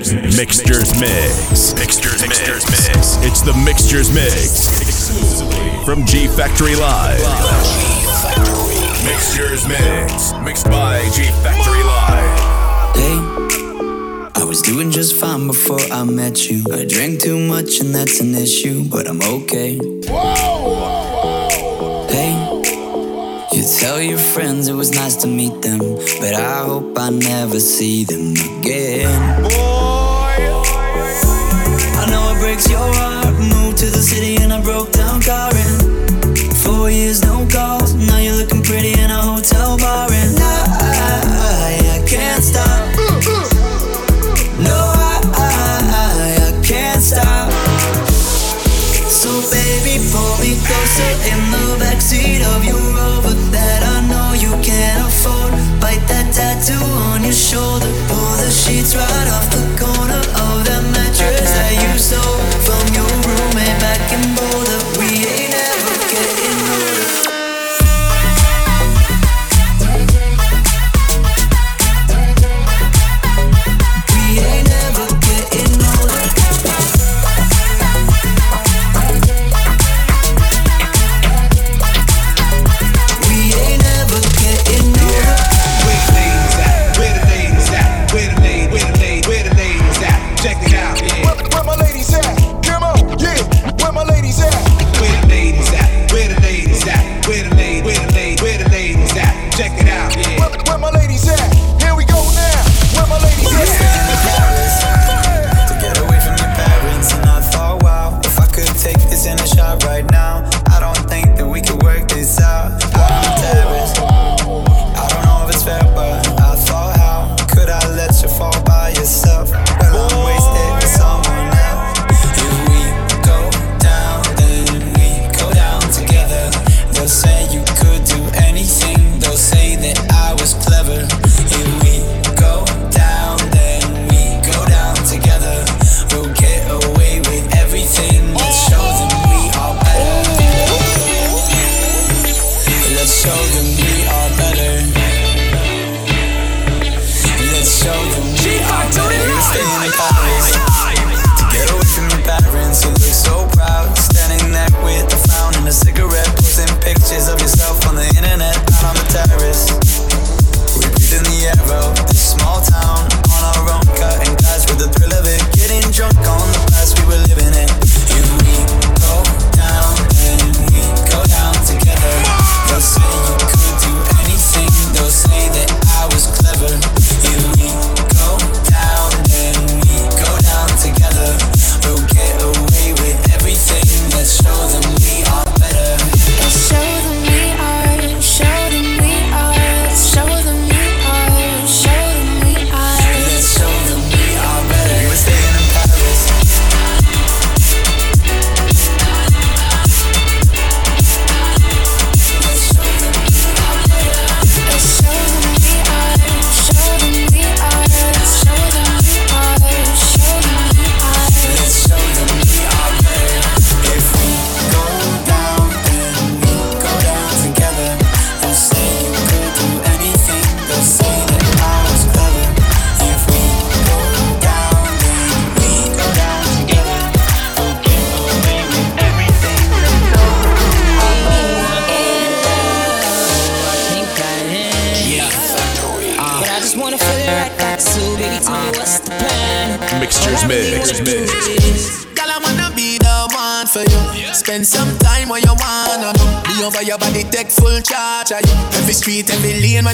Mix. 0.00 0.14
Mixtures 0.38 0.98
Mix. 0.98 1.74
Mixtures 1.74 2.22
Mix. 2.22 3.18
It's 3.22 3.42
the 3.42 3.52
Mixtures 3.52 4.10
Mix. 4.14 5.84
From 5.84 6.06
G 6.06 6.26
Factory 6.26 6.74
Live. 6.74 7.20
Mixtures 9.04 9.68
Mix. 9.68 10.32
Mixed 10.42 10.64
by 10.70 11.02
G 11.10 11.24
Factory 11.42 11.82
Live. 11.82 12.96
Hey, 12.96 14.40
I 14.40 14.44
was 14.46 14.62
doing 14.62 14.90
just 14.90 15.16
fine 15.16 15.46
before 15.46 15.80
I 15.92 16.02
met 16.04 16.50
you. 16.50 16.64
I 16.72 16.86
drank 16.86 17.20
too 17.20 17.38
much 17.38 17.80
and 17.80 17.94
that's 17.94 18.20
an 18.20 18.34
issue, 18.34 18.88
but 18.88 19.06
I'm 19.06 19.20
okay. 19.20 19.76
Whoa! 19.76 21.09
You 23.60 23.66
tell 23.78 24.00
your 24.00 24.16
friends 24.16 24.68
it 24.68 24.72
was 24.72 24.90
nice 24.90 25.16
to 25.16 25.26
meet 25.26 25.60
them, 25.60 25.80
but 26.18 26.32
I 26.32 26.64
hope 26.64 26.98
I 26.98 27.10
never 27.10 27.60
see 27.60 28.04
them 28.04 28.32
again. 28.32 29.42
Boy. 29.42 29.50
I 32.00 32.06
know 32.10 32.32
it 32.34 32.40
breaks 32.40 32.70
your 32.70 32.78
heart. 32.78 33.34
Moved 33.34 33.76
to 33.80 33.90
the 33.90 34.00
city 34.00 34.36
and 34.42 34.50
I 34.50 34.62
broke 34.62 34.92
down 34.92 35.20
car 35.20 35.52
in 35.54 36.54
four 36.64 36.90
years, 36.90 37.22
no 37.22 37.46
call. 37.52 37.79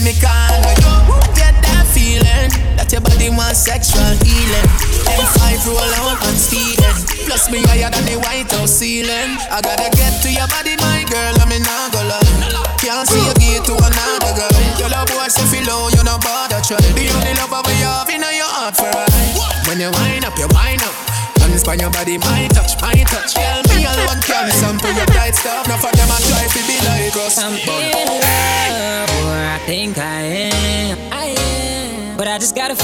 me 0.07 0.13
can 0.13 0.46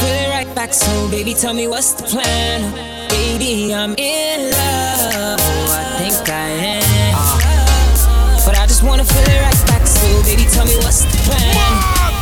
feeling 0.03 0.31
right 0.31 0.55
back 0.55 0.75
so 0.75 1.09
baby. 1.11 1.35
Tell 1.35 1.55
me 1.55 1.67
what's 1.69 1.93
the 1.95 2.03
plan? 2.05 2.61
Baby, 3.09 3.75
I'm 3.75 3.95
in 3.97 4.51
love. 4.51 5.41
Oh, 5.41 5.79
I 5.79 5.85
think 5.99 6.29
I 6.29 6.49
am. 6.77 6.83
But 8.45 8.59
I 8.59 8.67
just 8.67 8.83
wanna 8.83 9.05
feel 9.05 9.23
it 9.23 9.41
right 9.47 9.67
back 9.67 9.87
so 9.87 10.23
baby. 10.25 10.45
Tell 10.51 10.67
me 10.67 10.77
what's 10.85 11.05
the 11.05 11.19
plan? 11.27 11.57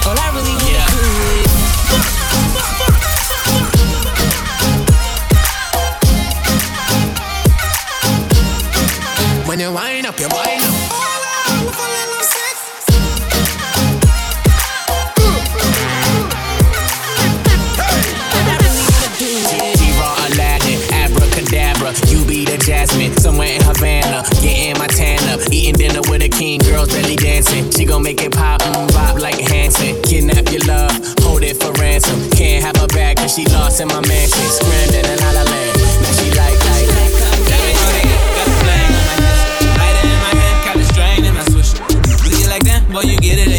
All 0.06 0.18
I 0.18 0.28
really 0.36 0.54
wanna 0.60 0.76
yeah. 0.76 0.86
do 0.94 1.00
is. 1.44 1.50
When 9.48 9.58
you 9.58 9.72
wind 9.72 10.06
up, 10.06 10.18
you 10.20 10.28
wind 10.28 10.59
gon' 27.90 28.02
make 28.04 28.22
it 28.22 28.32
pop, 28.32 28.62
and 28.62 28.92
bop 28.92 29.18
like 29.18 29.40
Hanson. 29.40 30.00
Kidnap 30.02 30.50
your 30.52 30.62
love, 30.66 30.92
hold 31.20 31.42
it 31.42 31.60
for 31.60 31.72
ransom. 31.82 32.30
Can't 32.30 32.64
have 32.64 32.76
her 32.76 32.86
back 32.86 33.16
cause 33.16 33.34
she 33.34 33.44
lost 33.46 33.80
in 33.80 33.88
my 33.88 34.00
mansion. 34.06 34.46
Scrambling 34.48 35.04
in 35.04 35.06
a 35.06 35.16
la 35.16 35.30
la 35.32 35.42
land, 35.42 35.76
now 36.02 36.12
she 36.12 36.30
like, 36.30 36.64
like. 36.66 36.90
Boy, 42.92 43.02
you 43.02 43.16
get 43.18 43.38
it 43.38 43.49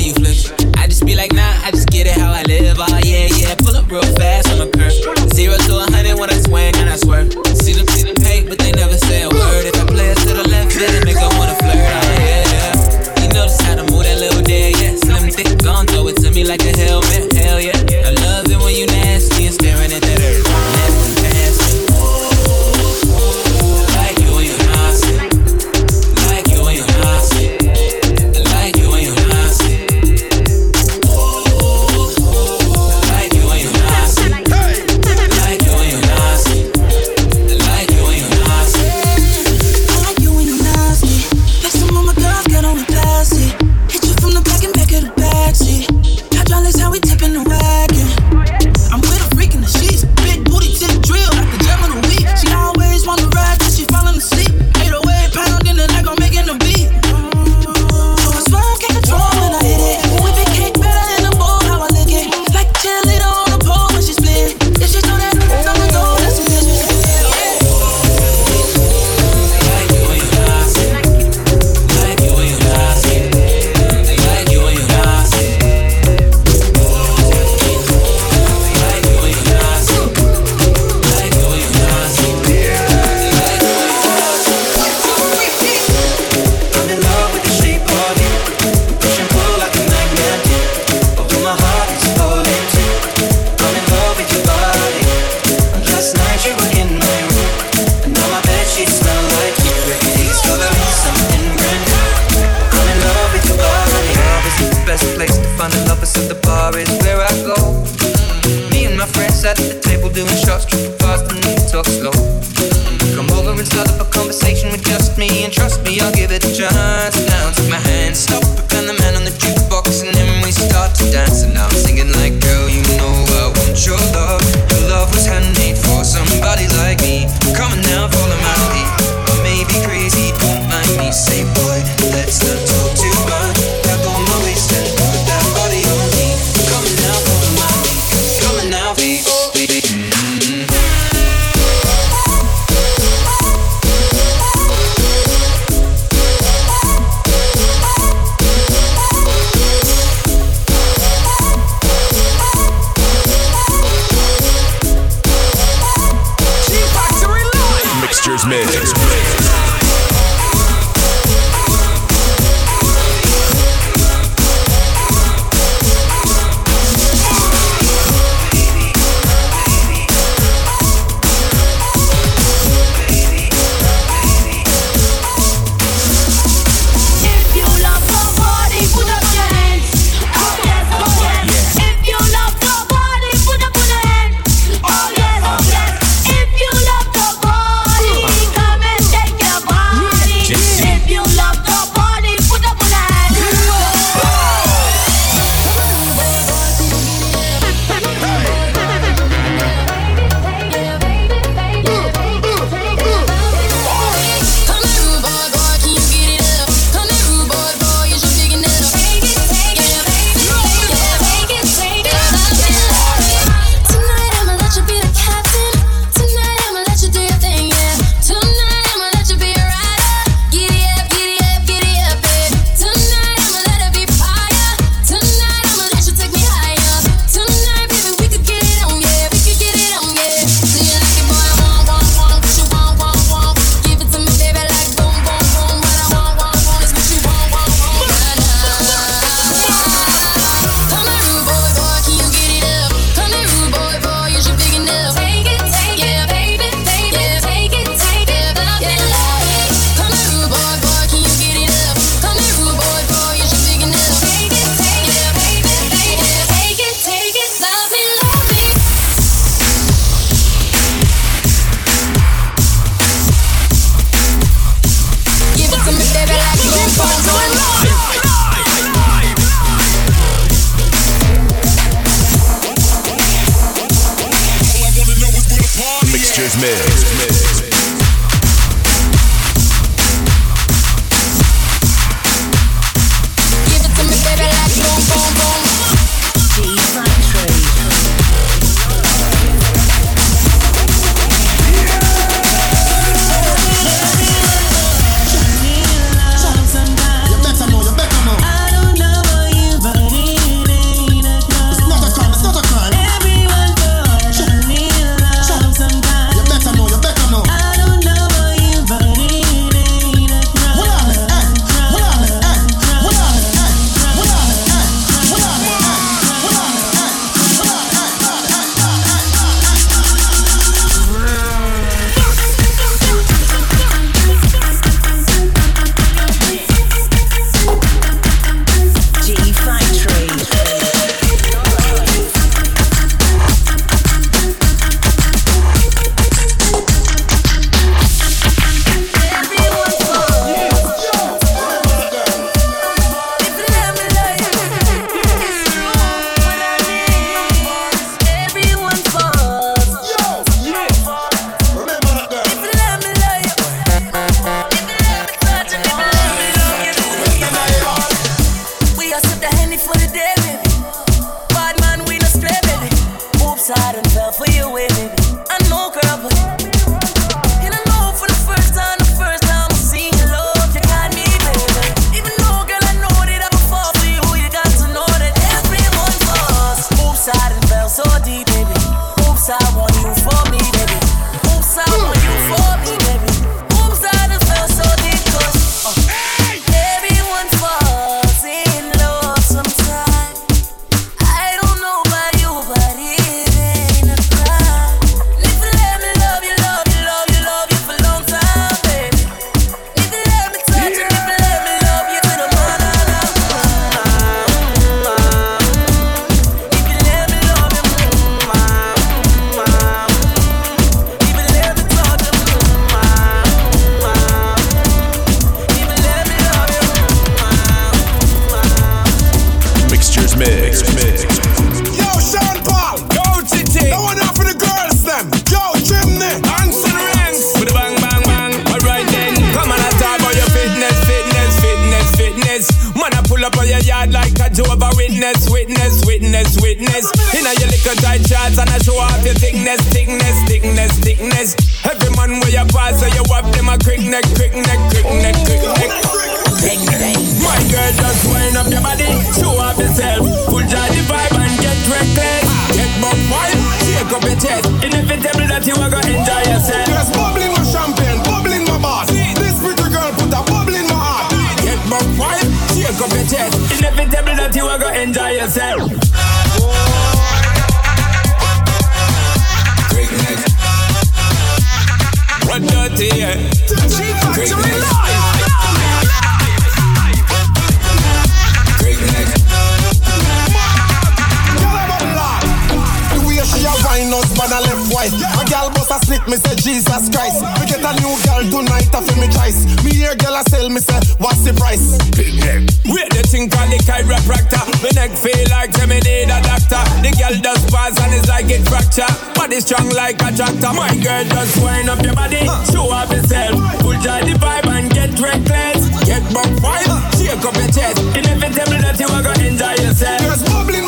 falls 497.81 497.99
and 497.99 498.13
his 498.13 498.29
eye 498.29 498.43
get 498.43 498.61
fracture. 498.67 499.09
Body 499.35 499.59
strong 499.59 499.89
like 499.89 500.21
a 500.21 500.29
tractor. 500.35 500.73
My 500.73 500.93
girl, 501.01 501.23
just 501.25 501.57
wind 501.61 501.89
up 501.89 502.01
your 502.03 502.13
body, 502.13 502.45
show 502.69 502.91
up 502.93 503.09
yourself. 503.11 503.55
Full 503.81 503.97
joy 504.05 504.21
the 504.27 504.35
vibe 504.37 504.67
and 504.67 504.91
get 504.91 505.11
reckless. 505.19 505.89
Get 506.05 506.23
buck 506.33 506.51
wild, 506.61 506.99
shake 507.17 507.43
up 507.43 507.55
your 507.55 507.71
chest. 507.71 507.97
Inevitable 508.17 508.81
that 508.85 508.97
you 508.99 509.07
are 509.07 509.23
gonna 509.23 509.45
enjoy 509.45 509.75
yourself. 509.81 510.80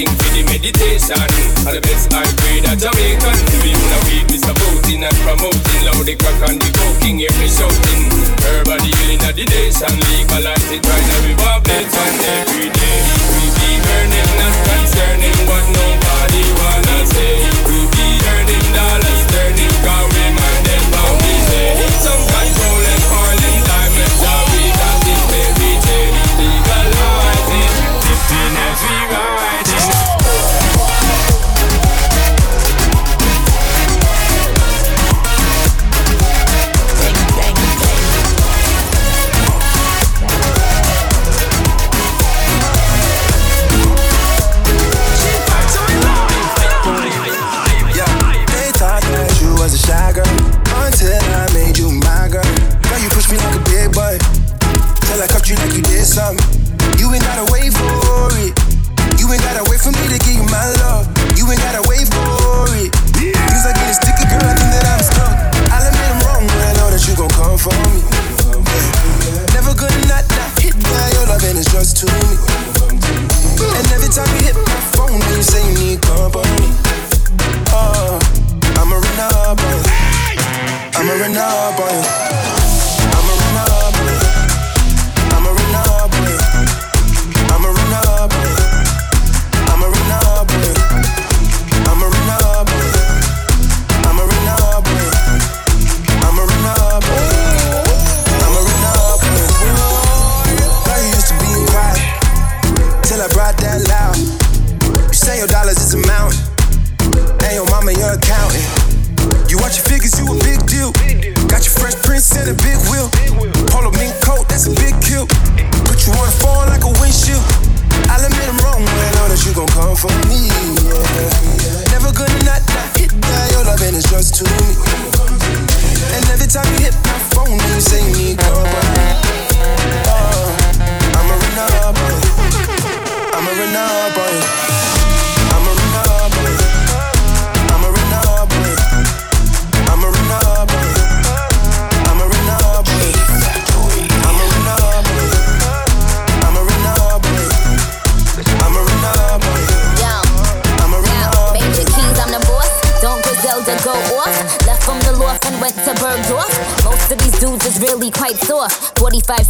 thing 0.00 0.16
for 0.16 0.30
the 0.32 0.42
meditation. 0.48 1.20
All 1.68 1.74
the 1.76 1.80
best 1.84 2.08
I 2.12 2.24
grade 2.40 2.64
a 2.64 2.72
Jamaican. 2.72 3.36
We 3.60 3.76
wanna 3.76 3.98
feed 4.08 4.26
Mr. 4.32 4.52
Voting 4.56 5.04
and 5.04 5.16
promoting. 5.20 5.80
Loud 5.84 6.04
the 6.08 6.14
crack 6.16 6.40
and 6.48 6.56
the 6.56 6.68
coking, 6.80 7.20
hear 7.20 7.32
me 7.36 7.48
shouting. 7.48 8.08
Everybody 8.40 8.90
healing 8.96 9.22
of 9.28 9.34
the 9.36 9.44
nation. 9.44 9.92
Legalize 10.08 10.70
it 10.72 10.82
right 10.88 11.04
now. 11.04 11.20
We 11.24 11.32
want 11.36 11.60
blades 11.64 11.92
on 11.92 12.12
every 12.16 12.68
day. 12.72 12.98
We 13.36 13.44
be 13.60 13.70
burning, 13.84 14.30
not 14.40 14.54
concerning 14.64 15.38
what 15.44 15.64
nobody 15.68 16.44
wanna 16.56 16.98
say. 17.12 17.34
We 17.68 17.78
be 17.92 18.08
earning 18.32 18.68
dollars, 18.72 19.20
turning, 19.28 19.74
cause 19.84 20.08
we 20.16 20.24
Them 20.64 20.84
about 20.88 21.16
we 21.20 21.34
say. 21.48 21.76
Some 22.00 22.24
kind 22.32 22.69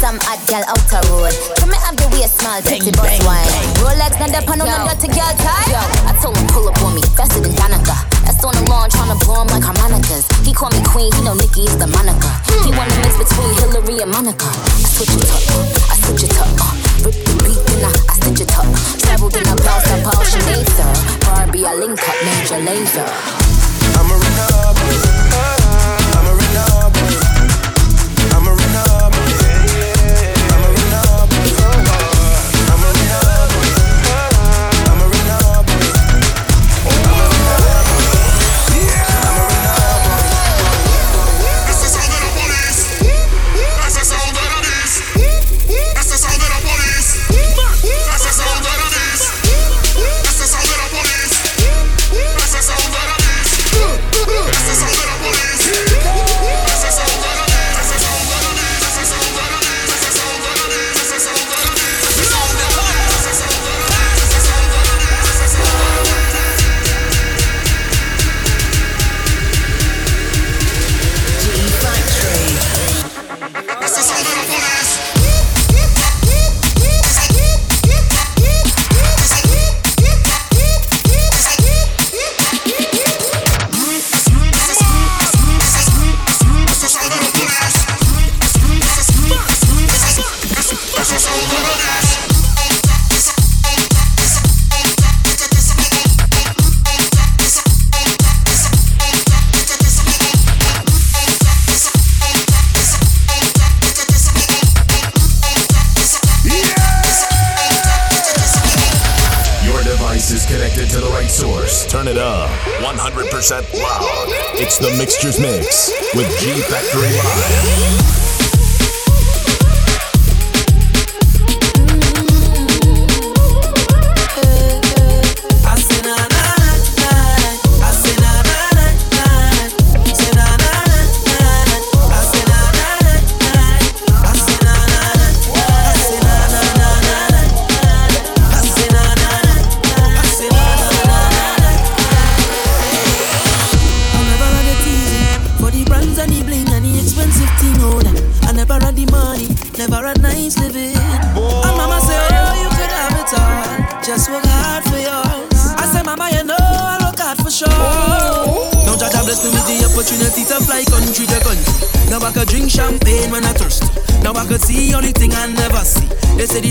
some 0.00 0.16
hot 0.24 0.40
girl 0.48 0.64
out 0.64 0.80
the 0.88 0.96
road. 1.12 1.28
Can 1.60 1.68
and 1.68 1.76
have 1.76 1.96
the 2.00 2.08
a 2.24 2.28
small, 2.28 2.56
pretty 2.64 2.88
bust 2.88 3.20
wine. 3.20 3.44
Rolex, 3.84 4.16
not 4.16 4.32
up 4.32 4.48
on 4.48 4.64
on 4.64 4.66
the 4.66 4.96
dirty 4.96 5.12
girl 5.12 5.28
tie. 5.36 5.76
I 6.08 6.16
told 6.24 6.40
him 6.40 6.48
pull 6.48 6.64
up 6.72 6.80
on 6.80 6.96
me, 6.96 7.04
faster 7.12 7.44
than 7.44 7.52
Danica. 7.52 8.00
That's 8.24 8.40
on 8.40 8.56
the 8.56 8.64
lawn, 8.72 8.88
tryna 8.88 9.20
blow 9.20 9.44
him 9.44 9.52
like 9.52 9.60
harmonicas. 9.60 10.24
He 10.40 10.56
call 10.56 10.72
me 10.72 10.80
queen, 10.88 11.12
he 11.12 11.20
know 11.20 11.36
Nicki 11.36 11.68
is 11.68 11.76
the 11.76 11.84
Monica. 11.84 12.32
He 12.64 12.72
wanna 12.72 12.96
mix 13.04 13.12
between 13.20 13.52
Hillary 13.60 14.00
and 14.00 14.08
Monica. 14.08 14.48
I 14.48 14.88
switch 14.88 15.12
it 15.20 15.28
up, 15.28 15.44
I 15.92 15.94
switch 16.00 16.24
it 16.24 16.34
up. 16.40 16.48
Rip 17.04 17.16
the 17.20 17.32
beat, 17.44 17.60
then 17.68 17.84
I, 17.84 17.92
I 17.92 18.14
stitch 18.24 18.40
it 18.48 18.52
up. 18.56 18.64
Traveled 19.04 19.36
in 19.36 19.44
a 19.52 19.56
bounce, 19.60 19.84
I 19.84 20.00
polish 20.00 20.32
a 20.32 20.40
laser. 20.48 20.88
Barbie, 21.28 21.68
I 21.68 21.76
link 21.76 22.00
up, 22.00 22.16
Major 22.24 22.60
Lazer. 22.64 23.04
I'm 24.00 24.08
a 24.08 24.16
ringer, 24.16 25.19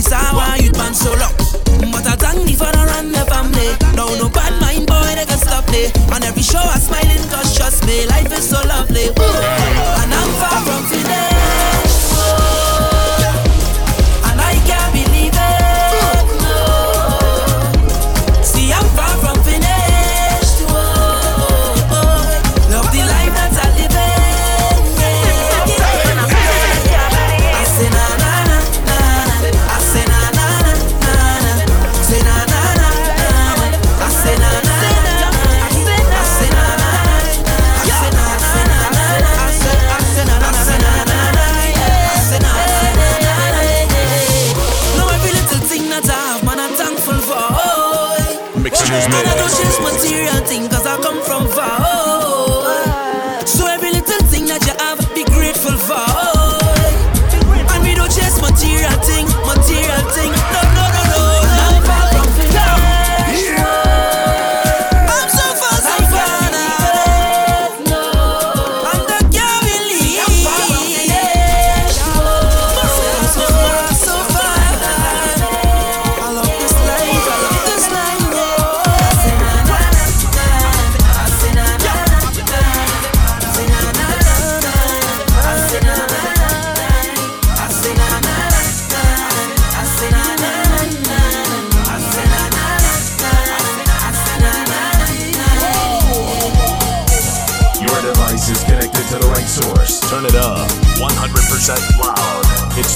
this 0.01 0.13
how 0.13 0.37
I 0.37 0.57
you 0.63 0.71
man 0.73 0.93
so 0.93 1.11
long. 1.11 1.35
But 1.91 2.07
I 2.07 2.15
thank 2.15 2.45
me 2.45 2.53
for 2.53 2.71
the 2.71 2.83
run 2.87 3.11
the 3.11 3.23
family. 3.27 3.69
Now 3.95 4.07
no 4.15 4.29
bad 4.29 4.59
mind 4.61 4.87
boy, 4.87 5.11
they 5.15 5.25
can 5.25 5.37
stop 5.37 5.67
me. 5.71 5.91
On 6.13 6.23
every 6.23 6.43
show 6.43 6.59
I 6.59 6.79
smiling, 6.79 7.23
cause 7.29 7.55
trust 7.57 7.85
me, 7.85 8.05
life 8.07 8.31
is 8.31 8.49
so 8.49 8.61
lovely. 8.67 9.09
Ooh. 9.09 9.98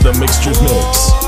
the 0.03 0.11
mixtures 0.19 0.61
mix. 0.61 1.22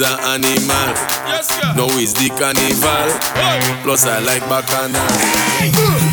Is 0.00 0.08
an 0.08 0.20
animal. 0.24 0.90
No, 1.76 1.84
it's 2.00 2.12
the 2.16 2.32
carnival. 2.32 3.08
Plus, 3.84 4.06
I 4.08 4.20
like 4.24 4.44
bacchanal. 4.48 5.04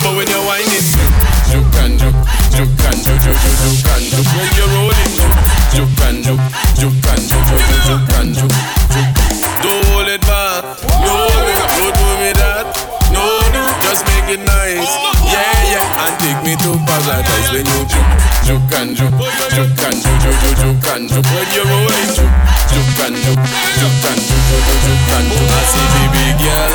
But 0.03 0.11
when 0.15 0.27
you're 0.27 0.43
whining, 0.43 0.87
juke 1.47 1.77
and 1.83 1.95
juke, 1.95 2.19
juke 2.51 2.83
and 2.83 2.99
juke, 2.99 3.21
juke, 3.23 3.39
juke, 3.39 3.57
juke 3.63 3.87
and 3.95 4.05
juke. 4.11 4.27
When 4.35 4.49
you're 4.59 4.71
rolling, 4.75 5.13
juke 5.71 6.03
and 6.03 6.19
juke, 6.19 6.43
juke 6.75 7.07
and 7.15 7.23
juke, 7.23 7.47
juke, 7.47 7.63
juke, 7.63 7.83
juke 7.87 8.15
and 8.19 8.31
juke, 8.35 8.59
juke. 8.91 9.11
Don't 9.63 9.83
hold 9.95 10.09
it 10.11 10.21
back. 10.27 10.63
No, 11.03 11.15
don't 11.79 11.95
do 11.95 12.07
me 12.19 12.31
that. 12.35 12.67
No, 13.15 13.23
no, 13.55 13.63
just 13.87 14.03
make 14.11 14.35
it 14.35 14.43
nice. 14.43 14.83
Oh, 14.83 15.15
yeah, 15.31 15.79
yeah, 15.79 16.03
and 16.03 16.15
take 16.19 16.39
me 16.43 16.53
to 16.59 16.75
paradise 16.83 17.47
when 17.55 17.63
you 17.63 17.81
juke, 17.87 18.11
juke 18.43 18.73
and 18.83 18.91
juke, 18.99 19.15
juke 19.55 19.79
and 19.87 19.95
juke, 19.95 20.19
juke, 20.19 20.39
juke, 20.43 20.59
juke 20.59 20.87
and 20.91 21.07
juke. 21.07 21.27
When 21.31 21.47
you're 21.55 21.65
rolling, 21.65 22.11
juke, 22.11 22.35
you're 22.73 22.89
brand 22.95 23.15
new, 23.15 23.35
you're 23.79 23.95
brand 24.01 24.21
new, 24.21 24.39
you're 24.85 25.01
brand 25.07 25.27
new. 25.27 25.45
I 25.47 25.61
see 25.71 25.87
baby 25.93 26.25
girl, 26.43 26.73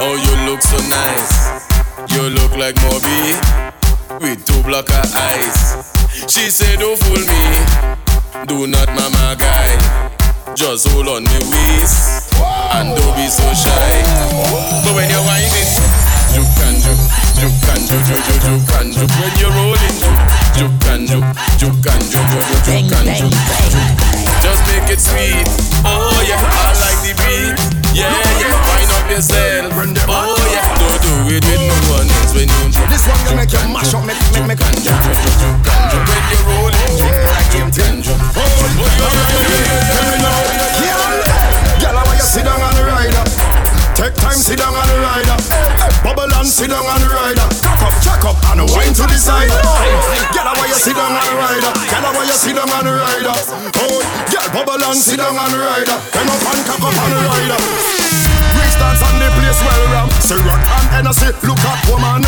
oh 0.00 0.14
you 0.16 0.34
look 0.48 0.62
so 0.62 0.78
nice. 0.88 1.34
You 2.10 2.30
look 2.30 2.52
like 2.56 2.76
Moby 2.82 3.36
with 4.20 4.44
two 4.44 4.62
black 4.62 4.90
eyes. 4.90 5.90
She 6.28 6.50
said, 6.50 6.78
don't 6.80 6.98
fool 6.98 7.18
me, 7.18 7.44
do 8.46 8.66
not 8.66 8.88
mama 8.88 9.36
guy. 9.38 9.76
Just 10.54 10.88
hold 10.88 11.08
on 11.08 11.24
me 11.24 11.38
waist 11.50 12.32
and 12.72 12.94
don't 12.94 13.16
be 13.16 13.26
so 13.26 13.46
shy. 13.54 13.90
But 14.84 14.94
when 14.94 15.10
you're 15.10 15.24
whining, 15.26 15.68
you 16.30 16.44
can 16.54 16.74
do, 16.78 16.94
you 17.42 17.50
can 17.66 17.80
do, 17.90 17.96
you 17.98 18.18
you 18.22 18.36
you 18.46 18.56
can 18.70 18.86
do. 18.94 19.02
When 19.18 19.32
you're 19.38 19.50
rolling, 19.50 19.98
you 20.54 20.68
can 20.84 21.06
do, 21.06 21.18
you 21.58 21.70
can 21.82 22.00
do, 22.06 22.20
you 22.22 22.54
you 22.62 22.78
you 22.78 22.88
can 22.88 23.06
do 23.18 24.13
it 24.94 25.02
sweet. 25.02 25.42
Oh 25.82 26.14
yeah, 26.22 26.38
I 26.38 26.70
like 26.78 27.02
the 27.02 27.12
beat. 27.18 27.58
Yeah, 27.90 28.14
yeah, 28.38 28.54
wind 28.54 28.90
up 28.94 29.10
yourself. 29.10 29.74
Oh 30.06 30.38
yeah, 30.54 30.62
don't 30.78 31.02
do 31.02 31.34
it 31.34 31.42
with 31.42 31.62
no 31.66 31.74
one 31.90 32.06
else 32.06 32.30
when 32.30 32.46
you. 32.46 32.70
This 32.86 33.02
one 33.10 33.18
gonna 33.26 33.42
make 33.42 33.50
you 33.50 33.58
mash 33.74 33.90
up, 33.90 34.06
make 34.06 34.22
make 34.46 34.54
make. 34.54 34.62
Juke, 34.62 34.94
juke, 34.94 35.18
juke, 35.18 35.34
juke, 35.34 35.66
juke 35.66 35.74
and 35.74 35.90
juke. 35.90 36.06
When 36.06 36.22
you're 36.30 36.46
rolling, 36.46 36.94
juke, 36.94 37.26
juke 37.50 37.90
and 37.90 38.06
juke. 38.06 38.22
Oh, 38.38 38.54
Girl, 41.82 41.98
I 41.98 42.02
want 42.06 42.14
you 42.14 42.26
sit 42.26 42.46
down 42.46 42.62
on 42.62 42.74
the 42.78 42.86
rider. 42.86 43.24
Take 43.98 44.14
time, 44.14 44.38
sit 44.38 44.58
down 44.62 44.74
on 44.74 44.86
the 44.86 44.98
rider. 45.02 45.36
Bubble 46.06 46.30
and 46.38 46.46
sit 46.46 46.70
down 46.70 46.86
on 46.86 47.00
the 47.02 47.10
rider. 47.10 47.46
Cock 47.66 47.82
up, 47.82 47.94
check 47.98 48.22
up, 48.22 48.38
and 48.54 48.62
wine 48.70 48.94
to 48.94 49.02
the 49.10 49.18
side. 49.18 49.50
Girl, 49.50 50.46
I 50.46 50.54
want 50.54 50.70
you 50.70 50.78
sit 50.78 50.94
down 50.94 51.18
on 51.18 51.33
sit 52.34 52.56
down 52.56 52.68
and 52.68 52.88
ride 52.88 53.26
up. 53.26 53.38
Oh, 53.76 54.02
girl, 54.30 54.64
bubble 54.64 54.84
and 54.84 54.96
see 54.96 55.16
down 55.16 55.36
and 55.36 55.54
rider. 55.54 55.92
up. 55.92 56.10
Come 56.10 56.28
up 56.28 56.42
and 56.42 56.66
cock 56.66 56.80
up 56.80 57.02
on 57.02 57.12
ride 57.12 57.50
up. 57.50 58.33
Bricks 58.64 58.80
dance 58.80 59.04
on 59.04 59.20
the 59.20 59.28
place 59.36 59.60
well 59.60 59.84
ram. 59.92 60.08
Say 60.24 60.40
rock 60.48 60.56
and 60.56 60.88
Hennessy, 60.88 61.28
look 61.44 61.60
at 61.60 61.80
woman. 61.84 62.24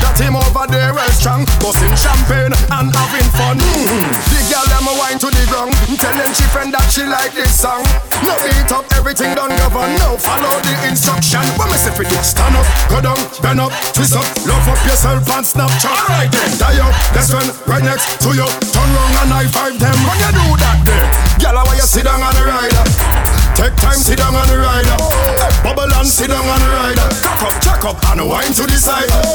That 0.00 0.16
him 0.16 0.32
over 0.32 0.64
there 0.72 0.96
well 0.96 1.12
strong, 1.12 1.44
busting 1.60 1.92
champagne 2.00 2.56
and 2.72 2.88
having 2.88 3.28
fun. 3.36 3.60
Mm. 3.60 4.08
The 4.08 4.40
girl 4.48 4.64
them 4.72 4.88
wine 4.96 5.20
to 5.20 5.28
the 5.28 5.44
ground. 5.52 5.76
wrong. 5.76 6.00
Tell 6.00 6.16
she 6.32 6.48
friend 6.48 6.72
that 6.72 6.88
she 6.88 7.04
like 7.04 7.36
this 7.36 7.52
song. 7.52 7.84
No 8.24 8.32
beat 8.40 8.72
up, 8.72 8.88
everything 8.96 9.36
done 9.36 9.52
govern. 9.60 9.92
No 10.00 10.16
follow 10.16 10.56
the 10.64 10.72
instruction. 10.88 11.44
When 11.60 11.68
me 11.68 11.76
say 11.76 11.92
for 11.92 12.08
you, 12.08 12.20
stand 12.24 12.56
up, 12.56 12.64
go 12.88 13.04
down, 13.04 13.20
bend 13.44 13.60
up, 13.60 13.72
twist 13.92 14.16
up, 14.16 14.24
love 14.48 14.64
up 14.64 14.80
yourself 14.88 15.28
and 15.28 15.44
Snapchat. 15.44 15.92
Alright 15.92 16.32
then, 16.32 16.56
die 16.56 16.80
up, 16.80 16.96
best 17.12 17.36
friend 17.36 17.52
right 17.68 17.84
next 17.84 18.16
to 18.24 18.32
you. 18.32 18.48
Turn 18.72 18.88
round 18.96 19.28
and 19.28 19.32
high 19.44 19.50
five 19.52 19.76
them. 19.76 19.96
When 20.08 20.16
you 20.24 20.32
do 20.40 20.44
that 20.56 20.80
there, 20.88 21.04
gyal, 21.36 21.60
why 21.68 21.76
you 21.76 21.84
sit 21.84 22.08
down 22.08 22.24
on 22.24 22.32
the 22.32 22.48
rider? 22.48 23.25
Take 23.56 23.72
time, 23.80 23.96
sit 23.96 24.20
down 24.20 24.36
on 24.36 24.44
the 24.52 24.60
rider. 24.60 25.00
Hey, 25.40 25.48
bubble 25.64 25.88
and 25.88 26.04
sit 26.04 26.28
down 26.28 26.44
on 26.44 26.60
the 26.60 26.68
rider. 26.76 27.08
Cock 27.24 27.40
up, 27.40 27.56
check 27.64 27.84
up, 27.88 27.96
and 28.12 28.28
wine 28.28 28.52
to 28.52 28.68
the 28.68 28.76
side. 28.76 29.08
Oh, 29.08 29.32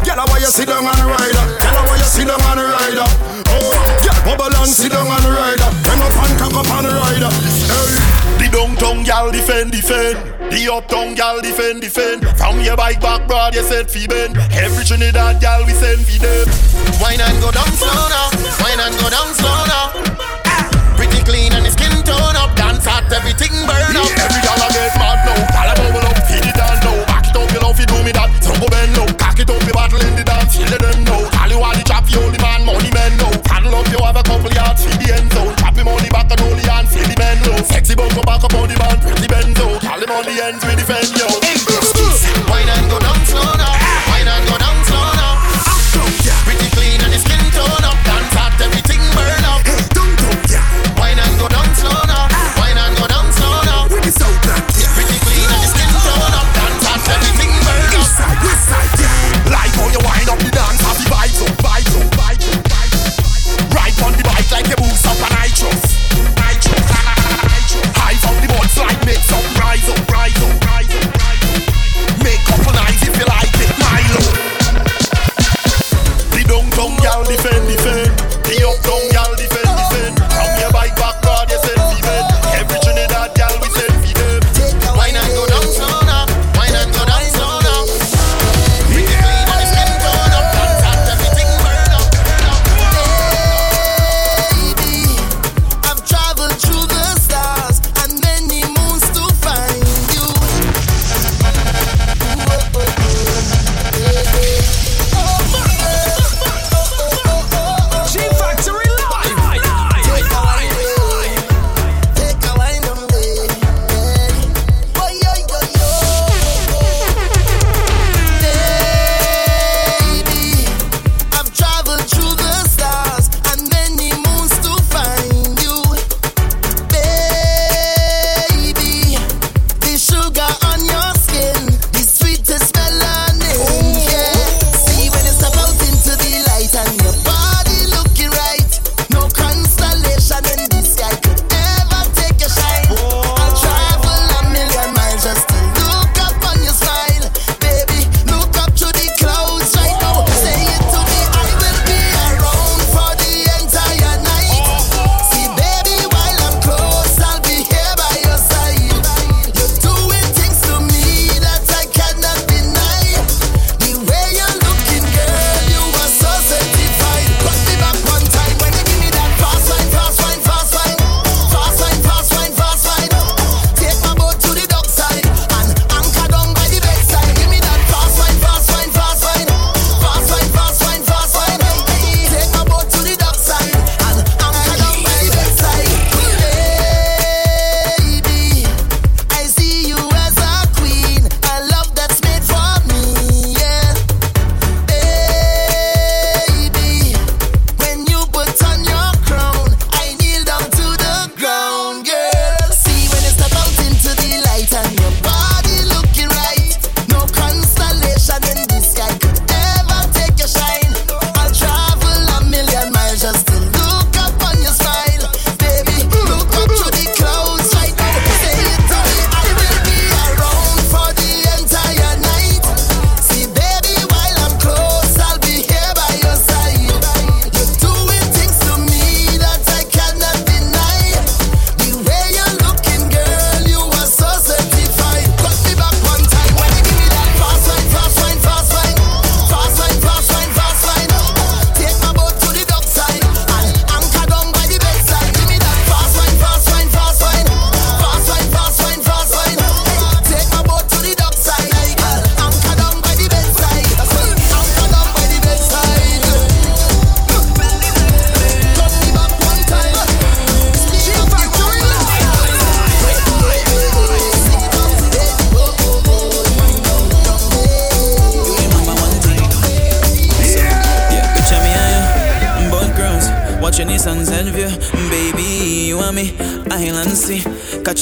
gyal, 0.00 0.24
why 0.24 0.40
you 0.40 0.48
sit 0.48 0.72
down 0.72 0.88
on 0.88 0.96
the 0.96 1.04
rider? 1.04 1.44
Gyal, 1.60 1.84
why 1.84 2.00
you 2.00 2.08
sit 2.08 2.24
down 2.24 2.40
on 2.48 2.56
the 2.56 2.64
rider? 2.64 3.04
Oh, 3.52 3.68
gyal, 4.00 4.16
bubble 4.24 4.56
and 4.56 4.72
sit 4.72 4.88
down 4.88 5.04
on 5.04 5.20
the 5.20 5.36
rider. 5.36 5.68
Bend 5.84 6.00
up 6.00 6.16
and 6.16 6.34
cock 6.40 6.56
up 6.56 6.70
on 6.72 6.88
the 6.88 6.96
rider. 6.96 7.28
Hey. 7.68 8.40
The 8.40 8.48
downtown 8.48 9.04
gal 9.04 9.28
defend, 9.28 9.76
defend. 9.76 10.16
The 10.48 10.72
uptown 10.72 11.12
gal 11.12 11.44
defend, 11.44 11.84
defend. 11.84 12.24
From 12.40 12.64
your 12.64 12.80
bike 12.80 13.04
back, 13.04 13.28
broad, 13.28 13.52
you 13.54 13.60
said 13.68 13.90
fi 13.92 14.08
bend. 14.08 14.40
Every 14.56 14.80
Trinidad 14.80 15.44
gal 15.44 15.60
we 15.68 15.76
send 15.76 16.08
fi 16.08 16.16
them. 16.16 16.48
Wine 17.04 17.20
and 17.20 17.36
go 17.44 17.52
down 17.52 17.68
slow 17.76 17.92
now. 17.92 18.32
Wine 18.64 18.80
and 18.80 18.96
go 18.96 19.12
down 19.12 19.28
slow 19.36 19.60
now. 19.68 19.92
Pretty 20.96 21.20
clean 21.20 21.52
and 21.52 21.68
the 21.68 21.70
skin 21.70 21.92
tone 22.00 22.32
up. 22.32 22.56
Everything 23.08 23.54
burn 23.64 23.96
up. 23.96 24.12
Every 24.20 24.40
gal 24.44 24.60
I 24.60 24.68
get 24.68 24.92
mad 25.00 25.18
now. 25.24 25.40
I 25.56 25.72
bubble 25.72 26.04
up, 26.04 26.18
feed 26.28 26.44
it 26.44 26.52
down 26.52 26.76
now. 26.84 27.04
Back 27.08 27.24
it 27.24 27.36
up, 27.36 27.48
you 27.50 27.60
know 27.60 27.72
fi 27.72 27.84
do 27.88 27.96
me 28.04 28.12
that. 28.12 28.28
So 28.44 28.52
go 28.60 28.68
bend 28.68 28.92
low, 28.96 29.08
cock 29.16 29.40
it 29.40 29.48
up, 29.48 29.62
you 29.64 29.72
battle 29.72 30.00
in 30.04 30.14
the 30.14 30.24
dance. 30.24 30.56
You 30.60 30.66
let 30.68 30.80
them 30.84 31.04
know. 31.08 31.24
Call 31.32 31.48
you 31.48 31.60
all 31.60 31.72
the 31.72 31.84
chop, 31.88 32.04
you 32.12 32.20
only 32.20 32.38
man, 32.38 32.68
money 32.68 32.92
men 32.92 33.16
know. 33.16 33.32
Paddle 33.48 33.74
up, 33.74 33.88
you 33.88 34.00
have 34.04 34.16
a 34.16 34.22
couple 34.22 34.52
yards, 34.52 34.84
feed 34.84 35.00
the 35.00 35.08
end 35.16 35.32
zone. 35.32 35.56
Chop 35.56 35.74
him 35.74 35.88
on 35.88 36.00
the 36.04 36.10
back 36.12 36.28
and 36.28 36.40
the 36.40 36.64
hand, 36.68 36.88
feel 36.88 37.08
the 37.08 37.16
men 37.16 37.36
low. 37.48 37.56
Sexy 37.64 37.94
bum 37.96 38.12
go 38.12 38.22
back 38.22 38.44
up 38.44 38.54
on 38.54 38.68
the 38.68 38.76
band, 38.76 39.00
pretty 39.00 39.28
benzo. 39.28 39.80
Call 39.80 40.00
him 40.00 40.12
on 40.12 40.24
the 40.28 40.34
ends, 40.44 40.62
we 40.68 40.76
defend 40.76 41.08
yo. 41.16 41.47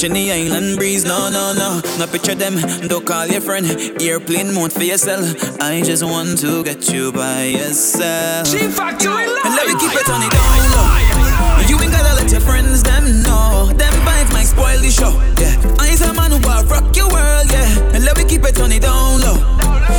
Catching 0.07 0.25
the 0.25 0.31
island 0.31 0.77
breeze. 0.77 1.03
No, 1.03 1.29
no, 1.29 1.53
no, 1.53 1.81
no 1.99 2.07
picture 2.07 2.33
them. 2.33 2.55
Don't 2.87 3.05
call 3.05 3.27
your 3.27 3.41
friend, 3.41 3.67
airplane 4.01 4.53
mode 4.53 4.71
for 4.71 4.83
yourself. 4.83 5.35
I 5.59 5.81
just 5.81 6.01
want 6.03 6.39
to 6.39 6.63
get 6.63 6.89
you 6.89 7.11
by 7.11 7.43
yourself. 7.43 8.47
G 8.47 8.69
Factory 8.71 9.11
And 9.11 9.51
let 9.51 9.67
me 9.67 9.75
keep 9.75 9.91
it 9.91 10.07
on 10.09 10.23
it 10.23 10.31
down 10.31 10.63
low. 10.71 11.67
You 11.67 11.75
ain't 11.83 11.91
gotta 11.91 12.15
let 12.15 12.31
your 12.31 12.39
friends 12.39 12.83
them 12.83 13.21
know. 13.23 13.73
Them 13.75 13.93
vibes 14.07 14.31
might 14.31 14.47
spoil 14.47 14.79
the 14.79 14.91
show. 14.91 15.11
Yeah, 15.43 15.59
I 15.79 15.89
is 15.91 16.01
a 16.01 16.13
man 16.13 16.31
who 16.31 16.39
will 16.39 16.63
rock 16.71 16.95
your 16.95 17.09
world. 17.11 17.51
Yeah, 17.51 17.67
and 17.91 18.05
let 18.05 18.15
me 18.15 18.23
keep 18.23 18.45
it 18.45 18.59
on 18.61 18.71
it 18.71 18.83
down 18.83 19.19
low. 19.19 19.35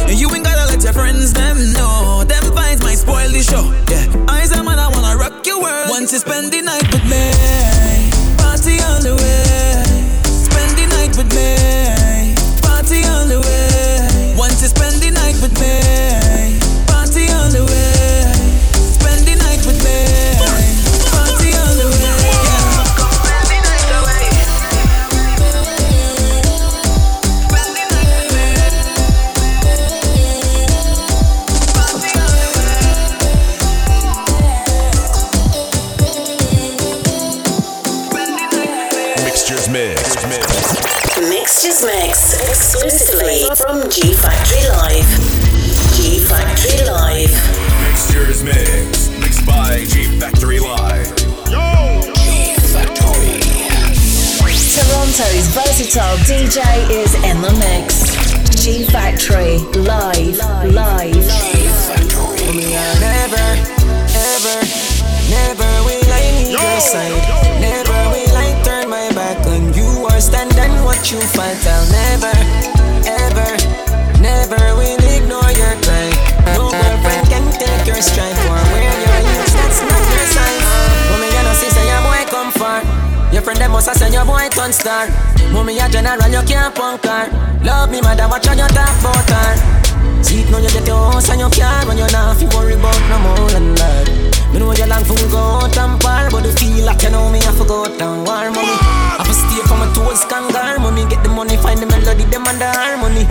And 0.09 0.18
you 0.18 0.32
ain't 0.34 0.44
gotta 0.44 0.72
let 0.72 0.82
your 0.82 0.94
friends 0.94 1.34
them 1.34 1.59
know. 1.72 2.24
Them 2.24 2.44
vibes 2.56 2.82
might 2.82 2.96
spoil 2.96 3.28
the 3.28 3.42
show. 3.42 3.68
Yeah, 3.92 4.09
I 4.26 4.40
is 4.40 4.52
a 4.52 4.62
man 4.64 4.78
I 4.78 4.88
wanna 4.88 5.18
rock 5.18 5.44
your 5.44 5.61
world. 5.61 5.90
Once 5.90 6.12
you 6.12 6.18
spend 6.18 6.50
the 6.50 6.62
night 6.62 6.78
G 44.01 44.14
Factory 44.14 44.62
Live. 44.68 45.11
G 45.96 46.20
Factory 46.20 46.86
Live. 46.86 47.34
Mixtures 47.82 48.44
mix. 48.44 49.09
Mixed 49.18 49.44
by 49.44 49.84
G 49.86 50.20
Factory 50.20 50.61
Live. 50.61 51.16
Toronto's 54.70 55.49
versatile 55.51 56.16
DJ 56.30 56.62
is 56.90 57.12
in 57.24 57.42
the 57.42 57.51
mix. 57.59 58.14
G 58.62 58.84
Factory 58.84 59.59
Live. 59.82 60.38
Live. 60.72 61.26
Me, 62.55 62.76
I 62.76 62.94
never, 63.03 63.49
ever, 64.14 64.62
never 65.28 65.70
will 65.82 66.07
I 66.07 66.22
leave 66.38 66.53
your 66.53 66.80
side. 66.80 67.26
Never 67.61 67.99
will 68.14 68.36
I 68.36 68.62
turn 68.62 68.90
my 68.90 69.11
back 69.11 69.44
on 69.49 69.74
you 69.74 70.05
or 70.05 70.20
stand 70.20 70.57
and 70.57 70.84
watch 70.84 71.11
you 71.11 71.20
fight. 71.20 71.59
I'll 71.66 71.90
never, 71.90 72.28
ever, 72.28 72.67
never 74.51 74.76
will 74.76 74.99
ignore 75.16 75.51
your 75.53 75.74
cry. 75.82 76.11
No 76.57 76.70
girlfriend 76.70 77.28
can 77.28 77.53
take 77.53 77.86
your 77.86 78.01
strength 78.01 78.28
Must 83.79 83.95
have 83.95 84.11
send 84.11 84.11
your 84.12 84.26
boy 84.26 84.43
turn 84.51 84.74
star. 84.74 85.07
Mommy, 85.55 85.79
a 85.79 85.87
general, 85.87 86.26
you 86.26 86.43
can't 86.43 86.74
punk 86.74 87.07
her. 87.07 87.31
Love 87.62 87.95
me, 87.95 88.03
mother, 88.03 88.26
watch 88.26 88.51
on 88.51 88.59
your 88.59 88.66
talk 88.74 88.91
about 88.99 89.31
her. 89.31 89.55
See 90.18 90.43
now 90.51 90.59
you 90.59 90.66
get 90.74 90.83
your 90.83 90.99
house 90.99 91.31
and 91.31 91.39
your 91.39 91.51
car 91.55 91.87
When 91.87 91.95
you're 91.95 92.11
not 92.11 92.35
fi 92.43 92.51
worry 92.59 92.74
about 92.74 92.99
no 93.07 93.22
more 93.22 93.47
than 93.55 93.79
that. 93.79 94.11
Me 94.51 94.59
know 94.59 94.74
you 94.74 94.83
long 94.83 95.07
for 95.07 95.14
go 95.31 95.62
out 95.62 95.79
and 95.79 95.95
par 96.03 96.26
But 96.26 96.43
you 96.43 96.51
feel 96.59 96.91
like 96.91 97.07
you 97.07 97.11
know 97.14 97.31
me 97.31 97.39
I 97.39 97.55
forgot 97.55 97.95
down 98.03 98.26
war 98.26 98.51
mommy. 98.51 98.74
I 99.14 99.22
fi 99.22 99.31
stay 99.31 99.62
for 99.70 99.79
my 99.79 99.87
toes 99.95 100.26
kangar 100.26 100.83
Mommy. 100.83 101.07
Get 101.07 101.22
the 101.22 101.31
money 101.31 101.55
find 101.62 101.79
the 101.79 101.87
melody 101.87 102.26
them 102.26 102.51
and 102.51 102.59
the 102.59 102.66
harmony. 102.66 103.31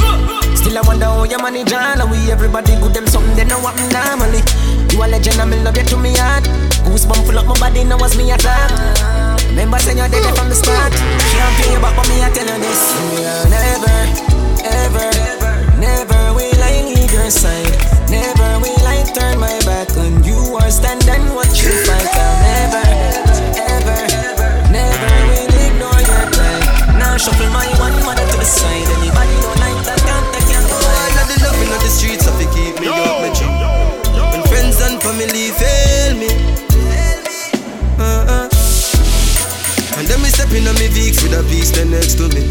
Still 0.56 0.80
I 0.80 0.82
wonder 0.88 1.12
how 1.12 1.28
your 1.28 1.44
money 1.44 1.68
And 1.68 2.08
we 2.08 2.32
everybody 2.32 2.80
good 2.80 2.96
them 2.96 3.04
something 3.12 3.36
they 3.36 3.44
know 3.44 3.60
what 3.60 3.76
normally. 3.92 4.40
You 4.96 5.04
a 5.04 5.12
legend 5.12 5.44
and 5.44 5.52
me 5.52 5.60
love 5.60 5.76
you 5.76 5.84
to 5.84 5.98
me 6.00 6.16
heart. 6.16 6.48
Goosebump 6.88 7.28
full 7.28 7.36
up 7.36 7.52
my 7.52 7.60
body 7.60 7.84
now 7.84 8.00
was 8.00 8.16
me 8.16 8.32
attack 8.32 9.27
Remember 9.50 9.80
saying 9.80 9.98
you're 9.98 10.10
dead 10.10 10.36
from 10.36 10.50
the 10.50 10.56
start. 10.56 10.94
Can't 10.94 11.54
pay 11.60 11.74
you 11.74 11.80
back 11.80 11.96
but 11.96 12.08
me 12.10 12.24
I 12.24 12.30
tell 12.30 12.48
you 12.48 12.60
this. 12.62 12.82
Me 13.12 13.26
I 13.26 13.50
never, 13.50 13.98
ever, 14.64 15.10
never 15.80 16.22
will 16.36 16.62
I 16.64 16.84
leave 16.94 17.12
your 17.12 17.30
side. 17.30 17.98
Never 18.10 18.60
will 18.64 18.88
I 18.88 19.04
turn 19.14 19.40
my 19.40 19.60
back 19.68 19.92
on 19.98 20.24
you 20.24 20.40
Or 20.56 20.72
stand 20.72 21.04
and 21.10 21.36
watch 21.36 21.47
beast 41.50 41.74
stand 41.74 41.92
next 41.92 42.16
to 42.16 42.28
me. 42.36 42.44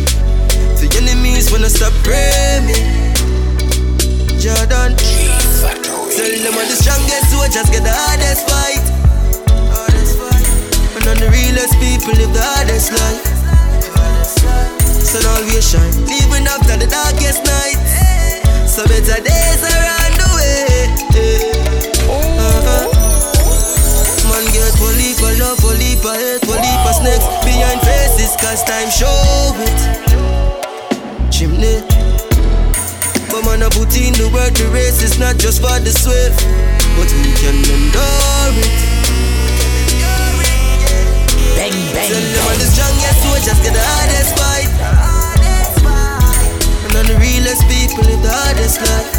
The 0.81 0.89
enemies 1.01 1.51
wanna 1.53 1.69
stop 1.69 1.93
me. 2.65 2.77
Jordan. 4.41 4.97
Tell 4.97 6.33
them 6.45 6.55
I'm 6.57 6.69
the 6.69 6.77
strongest 6.77 7.31
soldiers 7.33 7.69
get 7.71 7.83
the 7.85 7.93
hardest 7.93 8.49
fight. 8.49 8.85
And 10.97 11.07
on 11.09 11.17
the 11.19 11.29
realest 11.31 11.75
people 11.81 12.15
live 12.15 12.33
the 12.33 12.43
hardest 12.43 12.93
life. 12.93 13.25
Sun 14.97 15.25
always 15.35 15.65
shine, 15.71 15.95
even 16.09 16.47
after 16.47 16.77
the 16.77 16.87
darkest 16.87 17.45
night. 17.45 17.96
Cause 28.57 28.65
time 28.65 28.91
show 28.91 29.53
it. 29.69 29.81
Chimney. 31.31 31.85
But 33.29 33.45
man, 33.45 33.63
I 33.63 33.69
put 33.69 33.93
in 33.97 34.17
the 34.17 34.31
work, 34.33 34.55
the 34.55 34.69
race 34.73 35.03
is 35.03 35.19
not 35.19 35.37
just 35.37 35.61
for 35.61 35.77
the 35.81 35.93
swift, 35.93 36.41
but 36.97 37.09
we 37.21 37.33
can 37.37 37.57
endure 37.69 38.57
it. 38.57 38.73
Bang, 41.57 41.77
bang, 41.93 42.09
Tell 42.09 42.25
them 42.25 42.49
I'm 42.49 42.59
the 42.59 42.69
strongest 42.73 43.45
just 43.45 43.63
get 43.63 43.75
the 43.77 43.85
hardest 43.85 44.33
fight. 44.41 44.73
And 46.85 46.97
on 46.97 47.05
the 47.07 47.17
realest 47.21 47.63
people 47.69 48.05
live 48.09 48.23
the 48.23 48.33
hardest 48.33 48.81
life. 48.81 49.13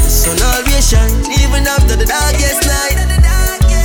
The 0.00 0.10
sun 0.10 0.40
always 0.40 0.88
shine, 0.88 1.12
even 1.36 1.66
after 1.68 1.96
the 1.96 2.06
darkest 2.06 2.64
night. 2.64 2.96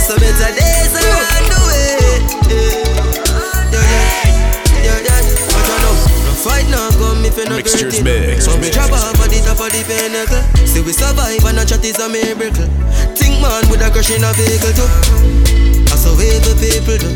So 0.08 0.16
better 0.16 0.56
days 0.56 0.96
are 0.96 1.04
on 1.04 1.44
the 1.44 1.44
way. 1.44 1.49
I 7.50 7.56
Mixtures 7.56 8.04
mix. 8.04 8.48
Come 8.48 8.62
drop 8.62 8.92
off 8.92 9.20
at 9.20 9.30
the 9.32 9.40
the 9.40 9.84
pinnacle. 9.88 10.44
See 10.68 10.82
we 10.82 10.92
survive 10.92 11.44
and 11.46 11.60
a 11.60 11.66
chat 11.66 11.84
is 11.84 12.00
a 12.00 12.08
miracle. 12.08 12.68
Think 13.16 13.42
man 13.42 13.64
with 13.72 13.82
a 13.82 13.90
crush 13.90 14.12
in 14.12 14.24
a 14.24 14.32
vehicle 14.34 14.74
too. 14.76 14.88
That's 15.88 16.04
how 16.04 16.14
evil 16.20 16.56
people 16.60 16.98
do. 17.00 17.10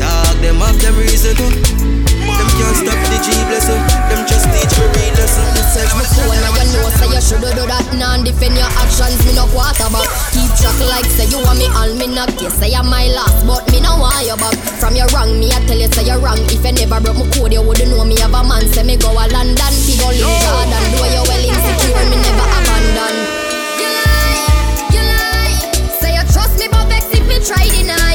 Dog 0.00 0.36
them 0.40 0.56
have 0.56 0.80
them 0.80 0.96
reason 0.96 1.36
to. 1.36 2.21
Them 2.42 2.50
can't 2.58 2.74
stop 2.74 2.98
the 3.06 3.18
G 3.22 3.30
blessing. 3.46 3.78
Them 4.10 4.26
just 4.26 4.50
teach 4.50 4.74
me 4.74 4.86
real 4.90 5.14
lesson. 5.14 5.46
Search 5.70 5.94
my 5.94 6.02
phone 6.10 6.34
and 6.34 6.58
you 6.74 6.82
know 6.82 6.90
say 6.98 7.06
you 7.06 7.22
shoulda 7.22 7.54
do 7.54 7.64
that. 7.70 7.86
Nah 7.94 8.18
defend 8.18 8.58
your 8.58 8.66
actions, 8.82 9.22
me 9.22 9.32
no 9.38 9.46
quarterback. 9.54 10.10
Keep 10.34 10.50
track 10.58 10.74
like 10.90 11.06
say 11.14 11.30
you 11.30 11.38
want 11.38 11.62
me 11.62 11.70
all 11.70 11.94
me 11.94 12.10
not. 12.10 12.34
Yes, 12.42 12.58
say 12.58 12.74
I'm 12.74 12.90
my 12.90 13.06
last, 13.14 13.46
but 13.46 13.62
me 13.70 13.78
no 13.78 13.94
want 13.94 14.26
you 14.26 14.34
back. 14.42 14.58
From 14.82 14.98
your 14.98 15.06
wrong, 15.14 15.38
me 15.38 15.54
I 15.54 15.62
tell 15.70 15.78
you 15.78 15.86
say 15.94 16.02
you're 16.02 16.18
wrong. 16.18 16.42
If 16.50 16.66
you 16.66 16.74
never 16.74 16.98
broke 16.98 17.22
my 17.22 17.30
code, 17.30 17.54
you 17.54 17.62
wouldn't 17.62 17.88
know 17.94 18.02
me 18.04 18.18
have 18.18 18.34
a 18.34 18.42
man. 18.42 18.66
Say 18.74 18.82
me 18.82 18.98
go 18.98 19.14
a 19.14 19.24
London, 19.30 19.72
fi 19.86 19.94
go 20.02 20.10
live 20.10 20.42
Jordan 20.42 20.82
Do 20.98 21.06
you 21.14 21.22
well 21.22 21.44
insecure, 21.46 22.04
me 22.10 22.16
never 22.26 22.46
abandon. 22.58 23.14
You 23.78 23.88
lie, 24.02 24.90
you 24.90 25.02
lie. 25.06 25.56
Say 26.02 26.10
you 26.18 26.24
trust 26.34 26.58
me, 26.58 26.66
but 26.68 26.90
vex 26.90 27.06
if 27.14 27.22
me 27.24 27.38
try 27.40 27.64
deny 27.70 28.11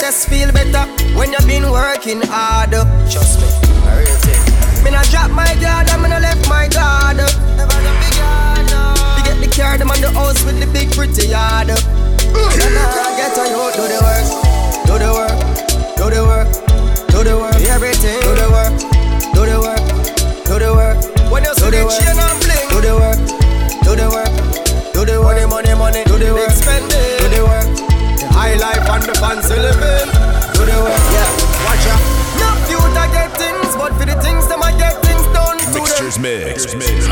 Success 0.00 0.24
feel 0.24 0.50
better 0.50 0.88
when 1.14 1.30
you've 1.30 1.46
been 1.46 1.70
working 1.70 2.22
hard. 2.22 2.70
Trust 3.12 3.38
me, 3.42 3.48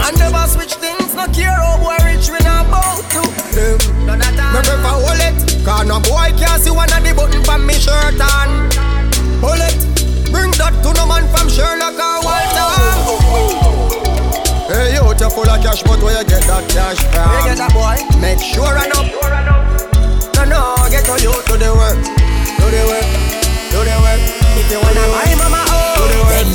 And 0.09 0.17
never 0.17 0.49
switch 0.49 0.73
things, 0.81 1.13
no 1.13 1.29
care 1.37 1.53
how 1.53 1.77
we 1.85 1.93
rich, 2.09 2.33
we 2.33 2.41
not 2.41 2.65
bound 2.73 3.05
to 3.13 3.21
them. 3.53 3.77
No, 4.09 4.17
not 4.17 4.33
me 4.33 4.61
prefer 4.65 4.97
hold 5.05 5.21
it, 5.21 5.37
cause 5.69 5.85
no 5.85 6.01
boy 6.01 6.33
can 6.33 6.57
see 6.57 6.73
one 6.73 6.89
of 6.89 7.05
the 7.05 7.13
button 7.13 7.45
from 7.45 7.69
me 7.69 7.77
shirt 7.77 8.17
on. 8.17 8.73
Hold 9.45 9.61
it, 9.61 9.77
bring 10.33 10.49
that 10.57 10.73
to 10.81 10.97
no 10.97 11.05
man 11.05 11.29
from 11.29 11.53
Sherlock 11.53 12.01
or 12.01 12.25
Walter. 12.25 12.73
Hey, 14.73 14.97
you 14.97 15.05
you're 15.05 15.29
full 15.29 15.45
of 15.45 15.61
cash, 15.61 15.85
but 15.85 16.01
where 16.01 16.17
you 16.17 16.25
get 16.25 16.41
that 16.49 16.65
cash 16.73 17.05
from? 17.13 17.29
Where 17.29 17.45
you 17.45 17.53
get 17.53 17.69
that 17.69 17.77
boy? 17.77 18.01
Make 18.17 18.41
sure 18.41 18.65
I 18.65 18.89
know. 18.89 19.13
Sure 19.13 19.29
no, 20.41 20.49
no, 20.49 20.89
get 20.89 21.05
on 21.05 21.21
you 21.21 21.37
to 21.37 21.55
the 21.61 21.69
work, 21.77 22.01
to 22.01 22.65
the 22.65 22.81
work, 22.89 23.05
to 23.05 23.79
the 23.85 23.97
work. 24.01 24.25
If 24.57 24.73
you 24.73 24.81
wanna 24.81 25.05
buy 25.13 25.37
mama, 25.37 25.69
oh, 25.69 26.01
do 26.01 26.05
the 26.09 26.21
work, 26.25 26.49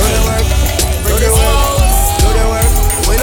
the 0.00 0.20
work, 0.32 0.48
do 1.04 1.14
the 1.20 1.28
work 1.36 1.65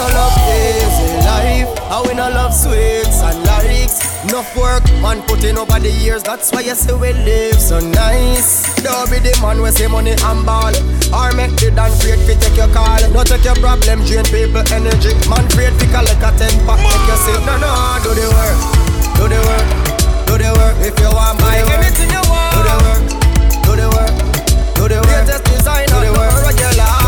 no 0.04 0.16
love 0.20 0.36
easy 0.52 1.08
life, 1.24 1.72
I 1.88 2.04
we 2.06 2.14
no 2.14 2.28
love 2.30 2.54
sweets 2.54 3.24
and 3.24 3.40
likes. 3.48 4.04
Enough 4.24 4.56
work, 4.56 4.84
man, 5.04 5.22
putting 5.24 5.56
in 5.56 5.58
over 5.58 5.80
the 5.80 5.92
years. 5.92 6.24
That's 6.24 6.52
why 6.52 6.62
you 6.62 6.76
say 6.76 6.94
we 6.96 7.14
live 7.14 7.60
so 7.60 7.80
nice. 7.80 8.68
Don't 8.84 9.08
be 9.12 9.20
the 9.20 9.32
man 9.42 9.62
we 9.62 9.72
say 9.72 9.88
money 9.88 10.16
and 10.16 10.42
ball, 10.46 10.76
or 11.16 11.32
make 11.36 11.56
the 11.60 11.72
dance 11.76 12.04
great 12.04 12.20
fi 12.24 12.36
take 12.40 12.56
your 12.56 12.68
call. 12.72 13.00
No 13.12 13.24
take 13.24 13.44
your 13.44 13.56
problem, 13.60 14.04
drain 14.04 14.28
people 14.28 14.64
energy. 14.72 15.12
Man, 15.28 15.44
afraid 15.48 15.76
fi 15.80 15.86
collect 15.92 16.24
a 16.24 16.32
ten 16.36 16.56
pack, 16.68 16.80
make 16.84 17.08
you 17.08 17.18
say 17.24 17.38
no, 17.48 17.56
no. 17.60 17.72
Do 18.04 18.12
the 18.16 18.28
work, 18.32 18.58
do 19.20 19.24
the 19.28 19.40
work, 19.40 19.68
do 20.28 20.34
the 20.40 20.50
work. 20.56 20.76
If 20.84 20.96
you 21.00 21.12
want 21.12 21.40
buy 21.40 21.64
anything 21.64 22.12
you 22.12 22.24
want, 22.28 22.52
do 22.56 22.62
the 22.64 22.76
work, 22.84 23.04
do 23.68 23.72
the 23.76 23.88
work, 23.92 24.14
do 24.76 24.84
the 24.88 25.00
work. 25.04 25.28
Latest 25.28 25.44
design, 25.52 25.88
do 25.92 26.00
the 26.00 26.12
work 26.16 26.32
regular. 26.48 27.03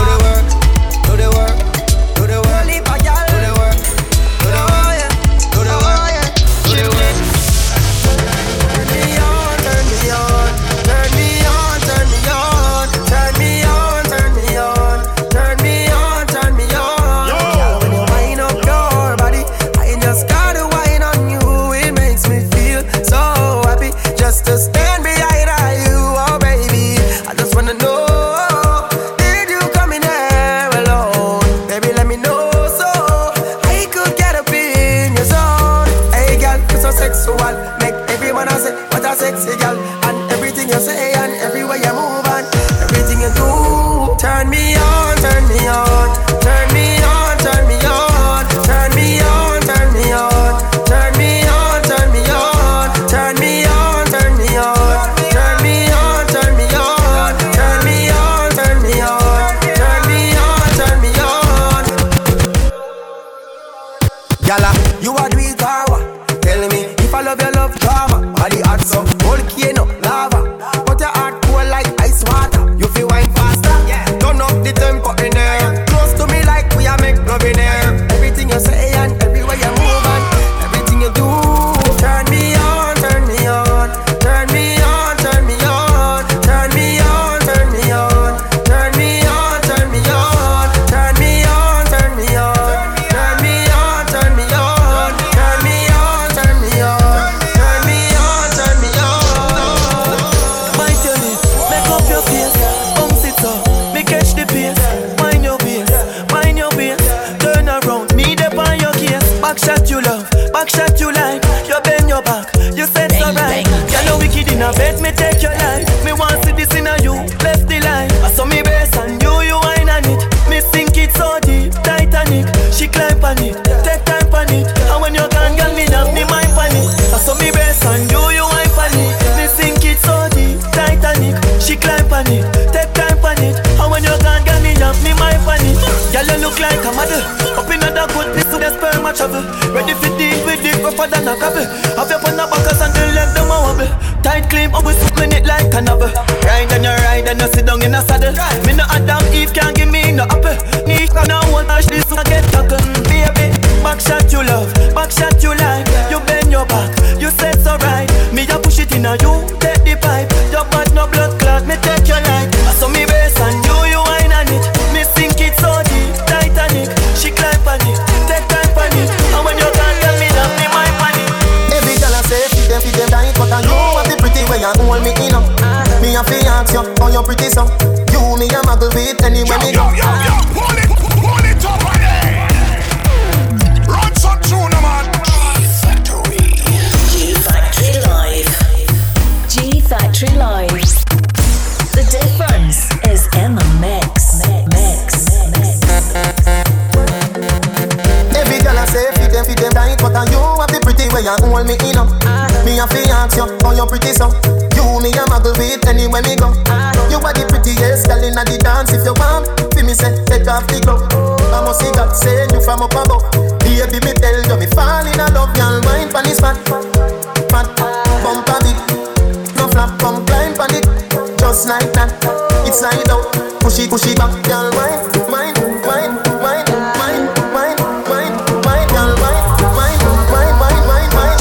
It, 223.85 223.89
push 223.89 224.05
it 224.07 224.17
back, 224.17 224.31
girl. 224.43 224.71
Mind, 224.71 225.01
mind, 225.29 225.57
mind, 225.85 226.17
mind, 226.41 226.67
mind, 227.01 227.29
mind, 227.53 227.79
mind, 228.09 228.35
mind, 228.65 228.89
girl. 228.91 229.15
Mind, 229.21 229.45
mind, 229.77 230.01
mind, 230.01 230.01
mind, 230.31 230.59
mind, 230.59 230.85
mind, 230.87 230.87
mind, 230.87 231.13
mind. 231.13 231.39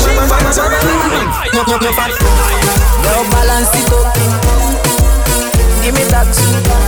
You, 1.52 1.60
you, 1.66 1.76
you 1.80 1.92
fat. 1.94 2.10
Now 3.02 3.22
balance 3.30 3.74
it 3.74 3.92
up. 3.92 4.14
Give 5.82 5.94
me 5.94 6.04
that. 6.10 6.83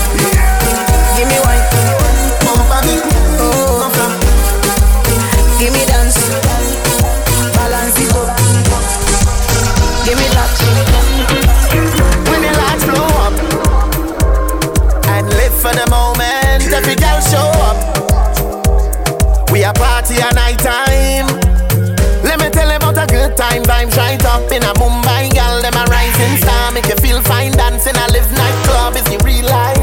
Party 20.16 20.22
at 20.22 20.34
night 20.34 20.58
time. 20.58 21.26
Let 22.24 22.40
me 22.40 22.48
tell 22.50 22.68
you 22.68 22.76
about 22.76 22.96
a 22.96 23.06
good 23.06 23.36
time 23.36 23.62
vibes 23.64 23.96
right 23.96 24.22
up 24.24 24.50
in 24.52 24.62
a 24.62 24.72
Mumbai, 24.74 25.32
girl. 25.34 25.60
Them 25.62 25.74
a 25.74 25.84
rising 25.90 26.36
star, 26.38 26.72
make 26.72 26.86
you 26.86 26.96
feel 26.96 27.20
fine 27.22 27.52
dancing. 27.52 27.96
I 27.96 28.06
live 28.08 28.28
nightclub 28.32 28.96
is 28.96 29.04
the 29.04 29.18
real 29.24 29.46
life. 29.46 29.76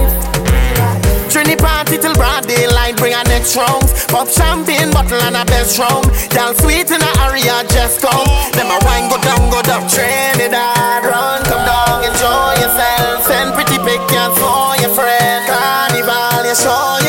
Trini 1.29 1.57
party 1.57 1.97
till 1.97 2.13
broad 2.13 2.47
daylight, 2.47 2.97
bring 2.97 3.13
our 3.13 3.23
next 3.25 3.55
rounds. 3.55 4.05
Pop 4.05 4.27
champagne 4.27 4.91
bottle 4.91 5.21
and 5.21 5.35
a 5.35 5.45
best 5.45 5.79
round. 5.79 6.05
Girl 6.29 6.53
sweet 6.53 6.89
in 6.91 6.99
the 6.99 7.13
area, 7.25 7.63
just 7.69 8.01
come. 8.01 8.27
Them 8.53 8.69
a 8.69 8.77
wine 8.85 9.09
go 9.09 9.17
down, 9.21 9.49
go 9.49 9.61
down. 9.61 9.87
Trinidad, 9.89 11.05
run, 11.05 11.41
come 11.45 11.65
down, 11.65 12.05
enjoy 12.05 12.53
yourself. 12.61 13.25
Send 13.25 13.53
pretty 13.53 13.77
pictures 13.81 14.33
for 14.37 14.77
your 14.81 14.93
friend. 14.93 15.41
Carnival, 15.49 16.45
you 16.45 16.55
show 16.55 17.02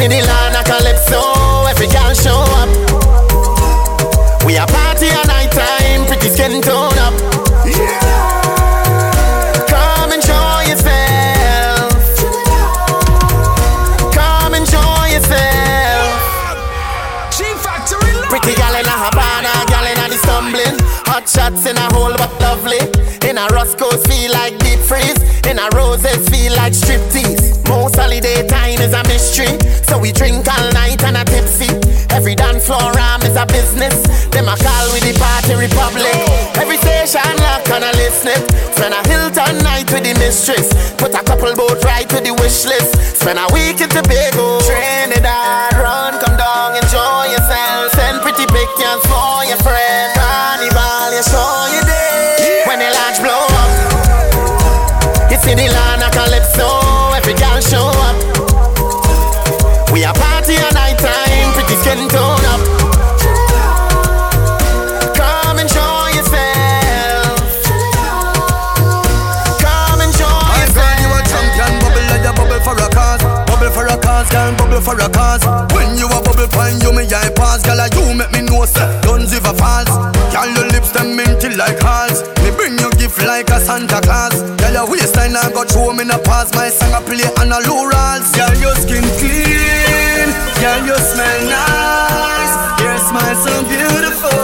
in 0.00 0.10
the 0.10 0.20
land 0.22 0.56
of 0.56 0.64
Calypso. 0.64 1.20
Every 1.68 1.86
girl 1.86 2.14
show 2.14 2.40
up. 2.58 2.68
We 4.44 4.56
a 4.56 4.66
party 4.66 5.08
at 5.08 5.26
night 5.26 5.52
time, 5.52 6.06
pretty 6.06 6.28
skin 6.30 6.60
tone 6.62 6.98
up. 6.98 7.14
Come 9.68 10.12
and 10.12 10.22
show 10.22 10.60
yourself. 10.66 11.92
Come 14.14 14.54
and 14.54 14.66
show 14.66 15.04
yourself. 15.12 16.10
Pretty 18.30 18.54
gal 18.54 18.74
in 18.74 18.86
a 18.86 18.96
Havana, 19.04 19.52
gal 19.68 19.86
in 19.86 19.98
a 19.98 20.08
the 20.08 20.18
stumbling. 20.18 20.78
Hot 21.06 21.28
shots 21.28 21.66
in 21.66 21.76
a 21.76 21.86
hole 21.94 22.14
but 22.16 22.32
lovely. 22.40 22.80
In 23.28 23.38
a 23.38 23.46
Roscoe's 23.48 24.02
feel 24.06 24.32
like 24.32 24.58
deep 24.58 24.80
freeze. 24.80 25.20
In 25.46 25.58
a 25.58 25.68
Roses 25.74 26.28
feel 26.28 26.54
like 26.56 26.72
striptease. 26.72 27.43
Most 27.68 27.96
holiday 27.96 28.46
time 28.46 28.80
is 28.80 28.92
a 28.92 29.02
mystery. 29.04 29.58
So 29.84 29.98
we 29.98 30.12
drink 30.12 30.46
all 30.48 30.72
night 30.72 31.02
and 31.04 31.16
a 31.16 31.24
tipsy. 31.24 31.68
Every 32.10 32.34
dance 32.34 32.66
floor 32.66 32.92
ram 32.92 33.22
is 33.22 33.36
a 33.36 33.46
business. 33.46 33.94
Them 34.28 34.48
a 34.48 34.56
call 34.56 34.86
with 34.92 35.04
the 35.04 35.14
party 35.18 35.54
republic. 35.54 36.14
Every 36.60 36.76
station 36.78 37.24
lock 37.40 37.68
and 37.70 37.84
a 37.84 37.92
listening. 37.96 38.42
Spend 38.76 38.94
a 38.94 39.00
Hilton 39.08 39.58
night 39.64 39.90
with 39.92 40.04
the 40.04 40.14
mistress. 40.18 40.68
Put 40.96 41.14
a 41.14 41.22
couple 41.24 41.54
boat 41.54 41.82
right 41.84 42.08
to 42.10 42.20
the 42.20 42.32
wish 42.40 42.64
list. 42.64 43.20
Spend 43.20 43.38
a 43.38 43.46
week 43.52 43.80
in 43.80 43.88
Tobago. 43.88 44.60
Trinidad, 44.62 45.74
run, 45.80 46.20
come 46.20 46.36
down, 46.36 46.76
enjoy 46.76 47.32
yourself. 47.32 47.92
Send 47.96 48.20
pretty 48.22 48.46
pictures 48.46 49.02
for 49.08 49.44
your 49.48 49.58
friend. 49.64 50.12
Carnival, 50.14 51.16
you 51.16 51.22
show 51.24 51.68
you 51.72 51.82
day. 51.86 52.62
When 52.68 52.78
the 52.78 52.90
large 52.92 53.18
blow 53.24 53.42
up, 53.48 53.70
it's 55.32 55.46
in 55.46 55.58
the 55.58 55.68
Calypso. 55.68 55.93
Every 57.34 57.46
girl 57.46 57.60
show 57.60 57.86
up. 57.90 58.16
We 59.92 60.04
a 60.04 60.12
party 60.12 60.54
at 60.54 60.74
night 60.74 60.98
time, 60.98 61.52
pretty 61.54 61.74
skin 61.82 62.08
tone 62.08 62.44
up. 62.46 62.60
Come 65.16 65.58
and 65.58 65.70
show 65.70 66.06
yourself. 66.14 67.38
Come 69.58 70.00
and 70.00 70.14
show 70.14 70.30
I 70.30 70.62
yourself. 70.62 70.78
said 70.78 71.02
you 71.02 71.10
a 71.10 71.20
champion, 71.26 71.72
bubble 71.82 72.06
like 72.06 72.22
a 72.22 72.32
bubble 72.34 72.60
for 72.62 72.76
a 72.78 72.88
cause. 72.90 73.22
Bubble 73.50 73.70
for 73.70 73.86
a 73.86 73.96
cause, 73.98 74.30
girl, 74.30 74.54
bubble 74.54 74.80
for 74.80 74.94
a 74.94 75.08
cause. 75.10 75.42
When 75.74 75.98
you 75.98 76.06
a 76.06 76.22
bubble 76.22 76.48
pine, 76.48 76.80
you 76.82 76.92
me 76.92 77.02
eye 77.10 77.30
pass, 77.34 77.62
girl, 77.62 77.80
and 77.80 77.94
you 77.94 78.14
make 78.14 78.30
me 78.32 78.42
know 78.42 78.64
say 78.64 78.86
guns 79.02 79.32
if 79.32 79.44
a 79.46 79.54
falls. 79.54 79.90
Girl, 80.30 80.46
your 80.54 80.66
lips 80.70 80.92
them 80.92 81.16
minty 81.16 81.54
like 81.56 81.80
halls. 81.80 82.22
Me 82.42 82.50
bring 82.54 82.78
you 82.78 82.90
gift 82.92 83.18
like 83.26 83.50
a 83.50 83.58
Santa 83.58 84.00
Claus. 84.00 84.38
Your 84.74 84.90
waistline 84.90 85.36
I 85.36 85.52
got 85.52 85.70
through 85.70 85.94
me 85.94 86.02
no 86.02 86.18
pass. 86.18 86.52
My 86.52 86.68
song 86.68 86.92
I 86.92 87.00
play 87.06 87.22
on 87.38 87.46
a 87.46 87.62
low 87.62 87.86
rolls. 87.86 88.26
Girl, 88.34 88.50
your 88.58 88.74
skin 88.74 89.06
clean. 89.22 90.28
Girl, 90.58 90.82
you 90.82 90.98
smell 90.98 91.40
nice. 91.46 92.54
Your 92.82 92.98
smile 92.98 93.38
so 93.38 93.54
beautiful. 93.70 94.34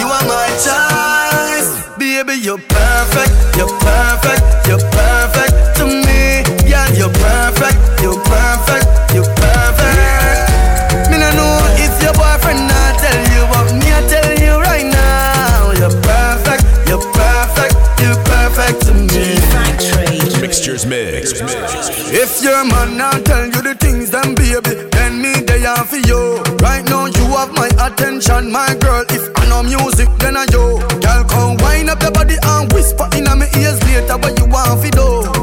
You 0.00 0.08
are 0.08 0.24
my 0.24 0.48
choice. 0.56 1.68
Baby. 1.98 2.40
You're 2.40 2.56
perfect. 2.56 3.56
You're 3.58 3.68
perfect 3.78 4.51
If 22.34 22.42
your 22.42 22.64
man 22.64 22.96
not 22.96 23.26
tell 23.26 23.44
you 23.44 23.60
the 23.60 23.74
things, 23.74 24.08
then 24.08 24.34
baby, 24.34 24.88
then 24.92 25.20
me 25.20 25.34
they 25.44 25.66
are 25.66 25.84
for 25.84 25.98
you. 25.98 26.40
Right 26.64 26.82
now 26.88 27.04
you 27.04 27.24
have 27.36 27.52
my 27.52 27.68
attention, 27.76 28.50
my 28.50 28.74
girl. 28.80 29.04
If 29.10 29.28
I 29.36 29.44
know 29.50 29.62
music, 29.62 30.08
then 30.18 30.38
I 30.38 30.46
yo. 30.50 30.78
Girl, 31.04 31.24
come 31.28 31.56
wind 31.58 31.90
up 31.90 32.00
your 32.00 32.10
body 32.10 32.36
and 32.42 32.72
whisper 32.72 33.06
in 33.12 33.24
my 33.24 33.46
ears 33.60 33.78
later 33.84 34.16
what 34.16 34.38
you 34.38 34.46
want 34.46 34.80
for 34.80 34.90
do. 34.90 35.41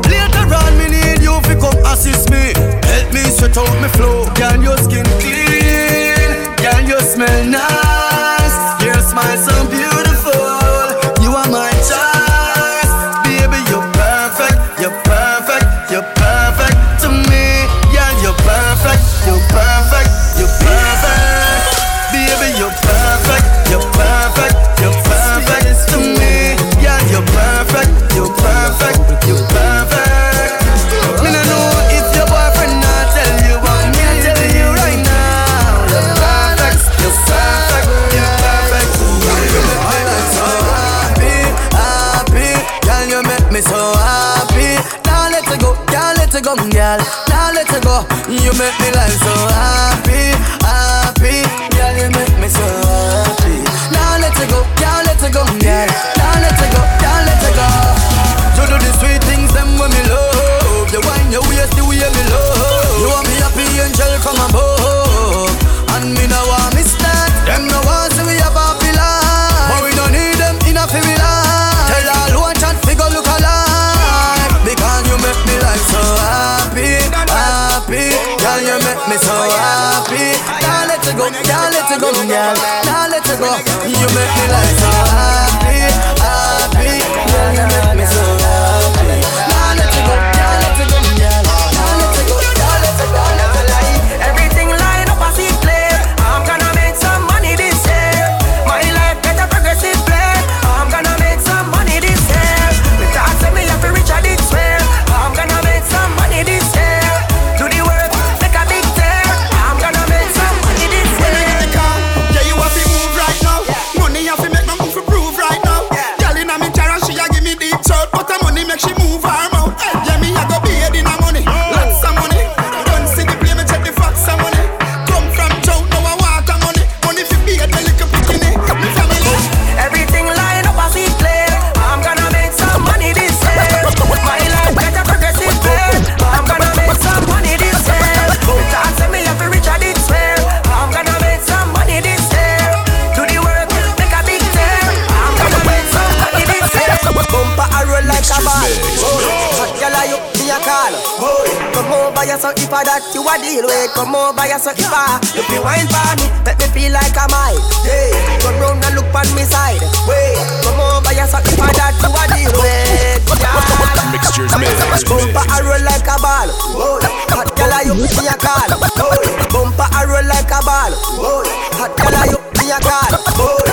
That 153.49 153.57
you 153.57 153.65
a 153.65 153.65
deal 153.65 153.65
with, 153.65 153.93
come 153.93 154.15
over 154.15 154.45
here, 154.45 154.59
so 154.59 154.71
if 154.71 154.85
I 154.85 155.17
you 155.49 155.61
wine 155.63 155.87
for 155.89 156.13
me, 156.21 156.29
make 156.45 156.57
me 156.59 156.67
feel 156.69 156.93
like 156.93 157.17
I'm 157.17 157.29
high. 157.33 157.57
Hey, 157.81 158.13
turn 158.41 158.55
round 158.61 158.83
and 158.85 158.95
look 158.95 159.09
on 159.13 159.25
me 159.33 159.43
side. 159.43 159.81
Wait, 160.05 160.37
come 160.61 160.77
over 160.77 161.09
here, 161.09 161.25
so 161.25 161.41
if 161.41 161.57
I 161.57 161.71
that 161.73 161.97
you 161.97 162.13
a 162.13 162.23
deal 162.29 162.53
with, 162.53 163.25
yeah. 163.41 164.11
Mixtures 164.11 164.53
mix. 164.57 164.77
Bumper 165.05 165.41
a 165.41 165.57
roll 165.65 165.81
like 165.85 166.05
a 166.05 166.15
ball. 166.21 166.49
Oh, 166.77 166.99
hot 167.29 167.49
girl, 167.57 167.73
you 167.85 167.93
me 167.97 168.25
a 168.29 168.35
call? 168.37 168.69
Oh, 169.01 169.17
bumper 169.49 169.85
a 169.85 170.01
roll 170.05 170.25
like 170.25 170.49
a 170.49 170.59
ball. 170.65 170.93
Oh, 171.17 171.45
hot 171.77 171.93
girl, 171.97 172.17
you 172.29 172.39
me 172.57 172.71
a 172.73 172.79
call? 172.81 173.13
Oh, 173.37 173.68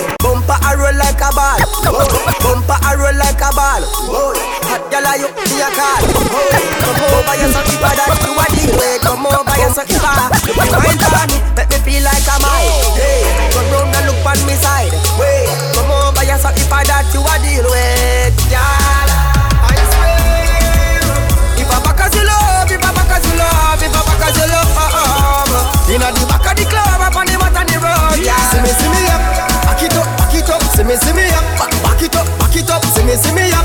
bumper 2.42 2.78
a 2.78 2.90
roll 2.96 3.16
like 3.16 3.40
a 3.40 3.50
ball. 3.54 3.82
Oh, 4.10 4.32
hot 4.66 4.84
girl, 4.90 5.06
are 5.06 5.18
you 5.20 5.28
me 5.30 5.60
a 5.62 5.68
call? 5.72 6.04
Come 6.82 7.00
over 7.02 7.34
so 7.52 7.60
if 7.62 7.82
I 7.82 7.92
that 7.96 8.16
you 8.24 8.32
a 8.34 8.46
deal 8.54 8.74
with. 8.76 9.02
Come 9.02 9.26
over 9.26 9.54
here, 9.56 9.72
so 9.72 9.82
if 9.82 9.92
you 9.92 10.00
wine 10.00 10.98
for 11.00 11.24
me, 11.28 11.36
make 11.56 11.70
me 11.70 11.78
feel 11.84 12.02
like 12.04 12.26
I'm 12.28 12.44
turn 13.52 13.66
round 13.72 13.94
and 13.94 14.04
look 14.06 14.26
on 14.26 14.38
me 14.46 14.54
side. 14.58 14.92
Come 15.74 15.90
over 15.90 16.24
so 16.38 16.50
if 16.52 16.72
I 16.72 16.84
that 16.84 17.08
you 17.14 17.22
a 17.24 17.34
deal 17.40 17.66
with, 17.66 18.36
girl. 18.52 19.10
I 19.64 19.76
swear. 19.96 21.00
If 21.56 21.70
I 21.70 21.78
back 21.82 22.00
as 22.04 22.14
you 22.14 22.24
love, 22.24 22.55
as 23.16 23.24
you 23.24 23.36
love, 23.40 23.80
if 23.80 23.96
I 23.96 24.00
back 24.04 24.22
as 24.28 24.36
you 24.36 24.46
love, 24.52 25.88
inna 25.88 26.08
the 26.12 26.22
back 26.28 26.44
of 26.44 26.54
the 26.60 26.64
club, 26.68 27.00
up 27.00 27.16
on 27.16 27.24
the 27.24 27.36
mat 27.40 27.56
on 27.56 27.64
the 27.64 27.76
road, 27.80 28.20
yeah. 28.20 28.36
See 28.52 28.60
me, 28.60 28.68
see 28.68 28.90
me 28.92 29.00
up, 29.08 29.22
back 29.64 29.80
it 29.80 29.96
up, 29.96 30.04
back 30.20 30.34
it 30.36 30.50
up, 30.52 30.60
see 30.76 30.84
me, 30.84 30.94
see 31.00 31.16
me 31.16 31.24
up, 31.32 31.44
back, 31.56 31.72
back 31.80 32.02
it 32.04 32.12
up, 32.12 32.28
back 32.36 32.52
it 32.52 32.68
up, 32.68 32.84
see 32.92 33.04
me, 33.08 33.16
see 33.16 33.32
me 33.32 33.48
up, 33.56 33.64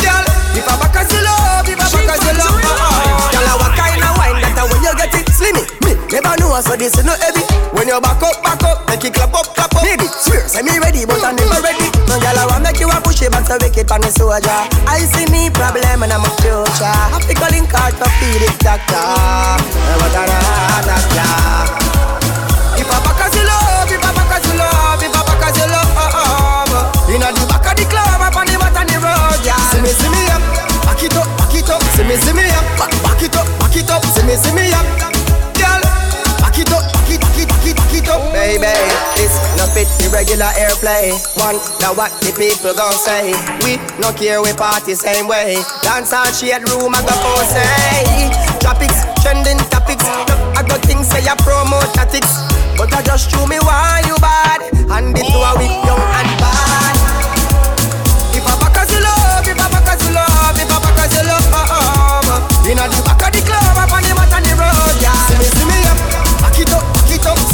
girl. 0.00 0.24
If 0.56 0.64
I 0.64 0.74
back 0.80 0.96
as 0.96 1.12
you 1.12 1.20
love, 1.20 1.68
if 1.68 1.76
I 1.76 1.86
back 1.92 2.08
as 2.08 2.24
you 2.24 2.34
love, 2.40 2.56
girl, 2.56 3.44
I 3.44 3.54
what 3.60 3.72
kind 3.76 4.00
of 4.00 4.16
wine 4.16 4.40
that 4.40 4.64
when 4.64 4.80
you 4.80 4.92
get 4.96 5.12
it, 5.12 5.28
slimmy, 5.28 5.79
never 6.10 6.34
know 6.42 6.58
so 6.60 6.74
this 6.74 6.98
is 6.98 7.04
no 7.06 7.14
heavy. 7.14 7.46
When 7.70 7.86
you 7.86 8.00
back 8.02 8.22
up, 8.22 8.42
back 8.42 8.62
up, 8.66 8.82
make 8.90 9.04
it 9.06 9.14
clap 9.14 9.32
up, 9.32 9.46
clap 9.54 9.74
up. 9.74 9.82
Maybe 9.86 10.06
swear, 10.10 10.46
say 10.50 10.62
me 10.62 10.78
ready, 10.82 11.06
but 11.06 11.22
I 11.22 11.32
never 11.32 11.62
ready. 11.62 11.86
No 12.10 12.18
girl, 12.18 12.38
I 12.38 12.44
want 12.50 12.66
make 12.66 12.82
you 12.82 12.90
a 12.90 12.98
push 13.00 13.22
it 13.22 13.30
back 13.30 13.46
so 13.46 13.56
wicked 13.62 13.90
on 13.90 14.02
the 14.02 14.10
soldier. 14.10 14.60
I 14.90 15.06
see 15.06 15.26
me 15.30 15.50
problem 15.50 16.02
and 16.02 16.12
I'm 16.12 16.26
a 16.26 16.30
future. 16.42 16.84
I 16.84 17.18
pick 17.22 17.38
a 17.38 17.48
link 17.54 17.70
out 17.72 17.94
to 17.94 18.06
feed 18.18 18.42
it, 18.42 18.58
doctor. 18.58 18.98
I'm 18.98 20.02
a 20.02 20.08
doctor. 20.10 20.42
If 22.74 22.88
I 22.90 22.98
back 23.06 23.20
as 23.22 23.34
you 23.36 23.44
love, 23.46 23.90
if 23.92 24.02
I 24.02 24.10
back 24.10 24.34
as 24.34 24.44
you 24.50 24.56
love, 24.58 25.02
if 25.04 25.14
I 25.14 25.20
back 25.22 25.44
as 25.46 25.56
you 25.62 25.68
love, 25.70 27.12
inna 27.12 27.30
the 27.30 27.44
back 27.46 27.66
of 27.70 27.74
the 27.78 27.84
club, 27.86 28.18
up 28.18 28.34
on 28.34 28.46
the 28.50 28.56
on 28.58 28.86
the 28.88 28.96
road, 28.98 29.40
yeah. 29.46 29.54
See 29.70 29.78
me, 29.84 29.92
see 29.94 30.08
me 30.10 30.26
up, 30.32 30.42
back 30.82 31.02
it 31.04 31.14
up, 31.14 31.28
back 31.38 31.54
it 31.54 31.70
up, 31.70 31.82
see 31.94 32.02
me, 32.02 32.16
see 32.16 32.32
me 32.32 32.48
up, 32.50 32.64
back, 32.80 32.90
back 33.04 33.22
it 33.22 33.36
up, 33.36 33.46
back 33.60 33.76
it 33.76 33.90
up, 33.90 34.02
see 34.10 34.24
me, 34.24 34.34
see 34.34 34.54
me 34.56 34.72
up, 34.72 34.86
baby. 38.40 38.72
This 39.20 39.36
no 39.60 39.68
fit 39.68 39.88
the 40.00 40.08
regular 40.08 40.48
airplay. 40.56 41.12
One, 41.36 41.60
now 41.84 41.92
what 41.92 42.08
the 42.24 42.32
people 42.32 42.72
gon' 42.72 42.96
say? 42.96 43.36
We 43.64 43.76
no 44.00 44.16
care 44.16 44.40
we 44.40 44.52
party 44.56 44.96
same 44.96 45.28
way. 45.28 45.60
Dance 45.84 46.12
on 46.16 46.32
shade 46.32 46.64
room, 46.72 46.96
I 46.96 47.04
go 47.04 47.12
for 47.20 47.44
say. 47.44 48.32
Topics, 48.64 49.04
trending 49.20 49.60
topics. 49.68 50.04
I 50.56 50.64
got 50.64 50.80
things 50.88 51.08
say 51.12 51.20
I 51.28 51.36
promote 51.44 51.92
tactics, 51.92 52.32
but 52.80 52.88
I 52.96 53.04
just 53.04 53.28
show 53.28 53.44
me 53.44 53.60
why 53.60 54.00
you 54.08 54.16
bad. 54.24 54.60
And 54.88 55.12
it 55.12 55.28
a 55.28 55.50
weak 55.60 55.76
young 55.84 56.00
and 56.00 56.32
bad. 56.40 56.96
If 58.32 58.44
I 58.48 58.54
back 58.56 58.76
as 58.80 58.88
you 58.88 59.04
love, 59.04 59.44
if 59.44 59.60
I 59.60 59.66
back 59.68 59.88
as 59.92 60.00
you 60.00 60.16
love, 60.16 60.56
if 60.56 60.70
I 60.72 60.78
back 60.80 60.98
as 61.04 61.12
you 61.12 61.24
love, 61.28 61.46
uh-uh. 61.52 62.68
inna 62.72 62.88
the 62.88 62.98
back 63.04 63.20
of 63.20 63.30
the 63.36 63.40
club, 63.44 63.76
up 63.76 63.92
on 63.92 64.00
the 64.02 64.12
mat 64.16 64.32
on 64.32 64.42
the 64.42 64.52
road, 64.56 64.96
yeah. 65.04 65.29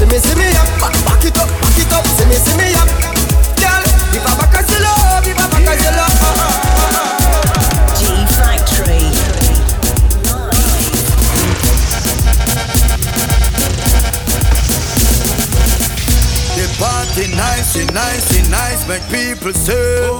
See 0.06 0.14
me, 0.14 0.18
see 0.18 0.34
me 0.38 0.46
up, 0.56 0.66
back, 0.80 0.94
back 1.04 1.24
it 1.24 1.38
up, 1.38 1.48
back 1.60 1.78
it 1.78 1.92
up, 1.92 2.06
see 2.06 2.26
me, 2.26 2.34
see 2.34 2.56
me 2.56 2.74
up, 2.74 2.88
girl. 3.58 3.82
If 4.14 4.24
I 4.26 4.32
back 4.38 4.54
as 4.58 4.70
you 4.70 4.80
love, 4.82 5.26
if 5.26 5.38
I 5.38 5.46
back 5.50 5.66
as 5.66 5.82
you 5.82 5.90
love, 5.96 6.14
G 7.98 8.00
Factory. 8.36 9.10
The 16.54 16.66
party 16.78 17.26
nice, 17.34 17.76
it 17.76 17.92
nice, 17.92 18.30
it 18.38 18.48
nice, 18.48 18.86
make 18.88 19.02
people 19.08 19.52
say. 19.52 20.10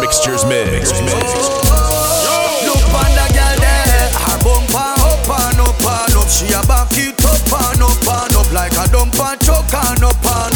Mixtures 0.00 0.44
mix. 0.44 0.92
Oh, 0.92 1.00
oh, 1.00 1.82
oh. 2.26 2.66
Look 2.66 2.84
on 2.94 3.10
the 3.14 3.26
girl 3.34 3.56
there, 3.58 4.10
her 4.12 4.38
bumper 4.42 4.94
up 5.02 5.28
and 5.28 5.60
up 5.60 5.82
and 5.82 6.16
up. 6.16 6.28
She 6.28 6.46
a 6.52 6.62
back 6.66 6.92
it 6.92 7.23
like 8.54 8.72
a 8.72 8.86
dumper 8.86 9.36
truck 9.44 9.74
and 9.74 10.04
up 10.04 10.24
and 10.24 10.53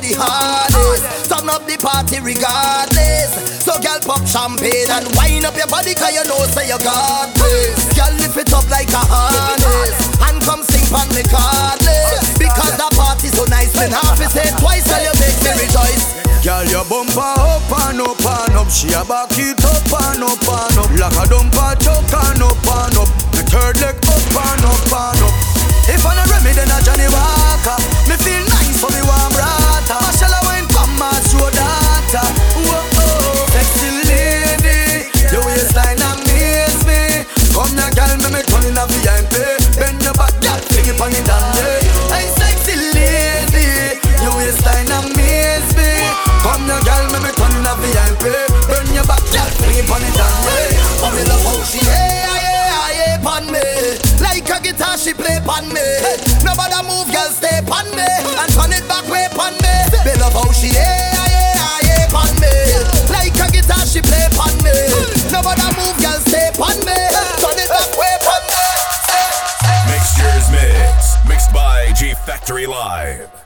the 0.00 0.16
hardest. 0.16 1.28
Turn 1.28 1.48
up 1.48 1.62
the 1.68 1.76
party 1.76 2.18
regardless. 2.20 3.60
So 3.60 3.76
girl, 3.84 4.00
pop 4.00 4.24
champagne 4.26 4.88
and 4.88 5.06
wind 5.14 5.44
up 5.44 5.56
your 5.56 5.68
body 5.68 5.94
'cause 5.94 6.12
you 6.12 6.24
know 6.24 6.40
say 6.48 6.68
you 6.68 6.78
got 6.80 7.28
this. 7.36 7.76
Girl, 7.92 8.12
lift 8.18 8.36
it 8.36 8.52
up 8.52 8.66
like 8.70 8.90
a 8.92 9.04
harness 9.04 9.94
and 10.26 10.40
come 10.42 10.64
sing 10.64 10.88
on 10.96 11.08
me 11.14 11.22
cardless. 11.28 12.24
Because 12.40 12.74
the 12.80 12.88
party 12.96 13.28
so 13.28 13.44
nice 13.44 13.72
when 13.76 13.92
half 13.92 14.20
is 14.20 14.32
say 14.32 14.48
twice 14.58 14.88
and 14.90 15.04
you 15.04 15.14
make 15.20 15.38
me 15.44 15.52
rejoice. 15.60 16.04
Girl, 16.42 16.64
your 16.64 16.84
bumper 16.88 17.20
up 17.20 17.70
and 17.84 18.00
up 18.00 18.24
and 18.24 18.56
up. 18.56 18.70
She 18.72 18.88
a 18.96 19.04
back 19.04 19.36
it 19.36 19.60
up 19.60 19.92
and 20.08 20.24
up 20.24 20.48
and 20.48 20.78
up. 20.80 20.90
Like 20.96 21.16
a 21.20 21.24
dumper 21.28 21.76
chuck 21.84 22.08
and 22.08 22.42
up 22.42 22.56
and 22.64 22.96
up. 22.96 23.10
The 23.36 23.42
third 23.52 23.76
leg 23.84 23.96
up 24.08 24.36
and 24.48 24.64
up 24.64 24.92
and 24.92 25.22
up. 25.28 25.34
If 25.92 26.06
I 26.06 26.14
not 26.14 26.30
Remy, 26.30 26.52
then 26.56 26.70
a 26.70 26.80
Johnnie 26.82 27.12
Walker. 27.12 27.78
On 55.50 55.66
me. 55.74 55.82
Nobody 56.46 56.78
move, 56.86 57.10
girl, 57.10 57.30
stay 57.34 57.58
on 57.66 57.86
me. 57.90 58.06
And 58.38 58.50
turn 58.54 58.70
it 58.70 58.86
back 58.86 59.04
way 59.10 59.26
on 59.34 59.54
me. 59.58 59.74
Me 60.06 60.14
love 60.22 60.32
how 60.32 60.50
she 60.54 60.70
yeah, 60.70 61.10
yeah, 61.26 62.06
yeah, 62.06 62.14
on 62.22 62.30
me. 62.38 62.54
Like 63.10 63.34
a 63.34 63.50
guitar, 63.50 63.82
she 63.84 64.00
play 64.00 64.30
on 64.38 64.54
me. 64.62 64.74
Nobody 65.34 65.66
move, 65.74 65.98
girl, 65.98 66.20
stay 66.22 66.54
on 66.54 66.78
me. 66.86 66.98
Turn 67.42 67.58
it 67.58 67.68
back 67.68 67.90
way 67.98 68.14
on 68.30 68.42
me. 68.46 68.62
Mixtures 69.90 70.46
Mix. 70.54 71.18
Mixed 71.26 71.52
by 71.52 71.92
G 71.92 72.14
Factory 72.14 72.66
Live. 72.66 73.39